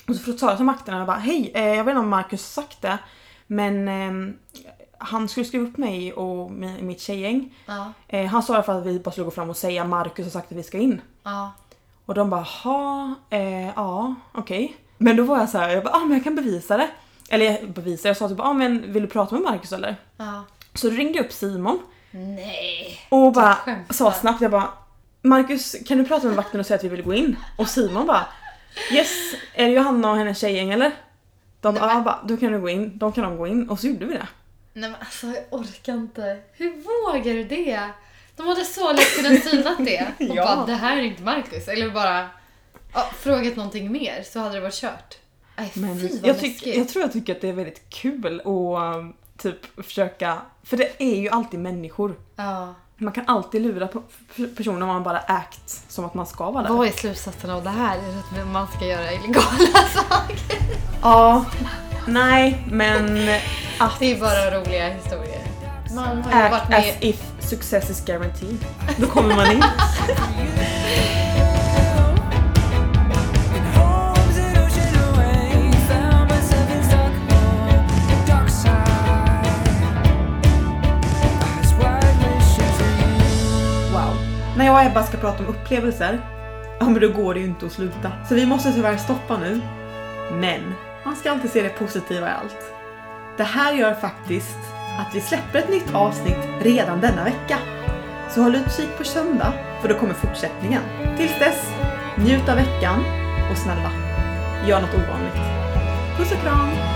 [0.08, 2.82] Och så sa jag till vakterna bara hej, eh, jag vet inte om Marcus sagt
[2.82, 2.98] det.
[3.48, 4.34] Men eh,
[4.98, 7.54] han skulle skriva upp mig och mi- mitt tjejgäng.
[7.66, 7.94] Ja.
[8.08, 10.26] Eh, han sa i alla fall att vi bara skulle gå fram och säga Marcus
[10.26, 11.02] har sagt att vi ska in.
[11.24, 11.52] Ja.
[12.06, 14.78] Och de bara ha, eh, ja, okej.
[14.98, 16.88] Men då var jag så här, jag bara, ah, men jag kan bevisa det.
[17.30, 19.96] Eller jag bevisar, jag sa typ, ah, men vill du prata med Marcus eller?
[20.18, 20.44] Ja.
[20.74, 21.80] Så då ringde jag upp Simon
[22.12, 23.00] Nej.
[23.10, 23.58] och bara
[23.90, 24.70] sa snabbt, jag bara
[25.22, 27.36] Marcus, kan du prata med vakten och säga att vi vill gå in?
[27.58, 28.26] Och Simon bara
[28.92, 30.92] Yes, är det Johanna och hennes tjejgäng eller?
[31.62, 33.80] De bara, ah, bara, då kan du gå in, de kan de gå in och
[33.80, 34.28] så gjorde vi det.
[34.74, 36.40] Nej men alltså jag orkar inte.
[36.54, 37.90] Hur vågar du det?
[38.36, 40.08] De hade så lätt kunnat synat det.
[40.30, 40.46] Och Ja.
[40.46, 41.68] bara, det här är inte Marcus.
[41.68, 42.30] Eller bara
[42.94, 45.18] ja, frågat någonting mer så hade det varit kört.
[45.74, 48.46] Fy Men vad jag, tyck, jag tror jag tycker att det är väldigt kul att
[48.96, 52.16] um, typ försöka, för det är ju alltid människor.
[52.36, 52.74] Ja.
[52.98, 53.88] Man kan alltid lura
[54.58, 56.74] personer om man bara act som att man ska vara där.
[56.74, 57.98] Vad är slutsatsen av det här?
[57.98, 59.48] Är Att man ska göra illegala
[59.94, 60.38] saker?
[61.02, 61.46] Ja,
[62.08, 63.20] nej men
[63.80, 65.42] att Det är bara roliga historier.
[65.96, 66.80] Man har ju varit act med...
[66.80, 68.66] as if success is guaranteed.
[68.98, 69.64] Då kommer man in.
[83.94, 84.16] Wow.
[84.58, 86.20] När jag och Ebba ska prata om upplevelser,
[86.80, 88.12] ja men då går det ju inte att sluta.
[88.30, 89.62] Så vi måste tyvärr stoppa nu.
[90.34, 90.74] Men
[91.06, 92.74] man ska alltid se det positiva i allt.
[93.38, 97.58] Det här gör faktiskt att vi släpper ett nytt avsnitt redan denna vecka.
[98.30, 100.82] Så håll utkik på söndag, för då kommer fortsättningen.
[101.18, 101.72] Tills dess,
[102.18, 103.04] njut av veckan
[103.52, 103.92] och snälla,
[104.68, 105.42] gör något ovanligt.
[106.18, 106.95] Puss och kram!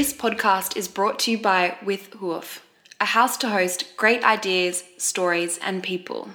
[0.00, 2.64] This podcast is brought to you by With Hoof,
[2.98, 6.30] a house to host great ideas, stories, and people.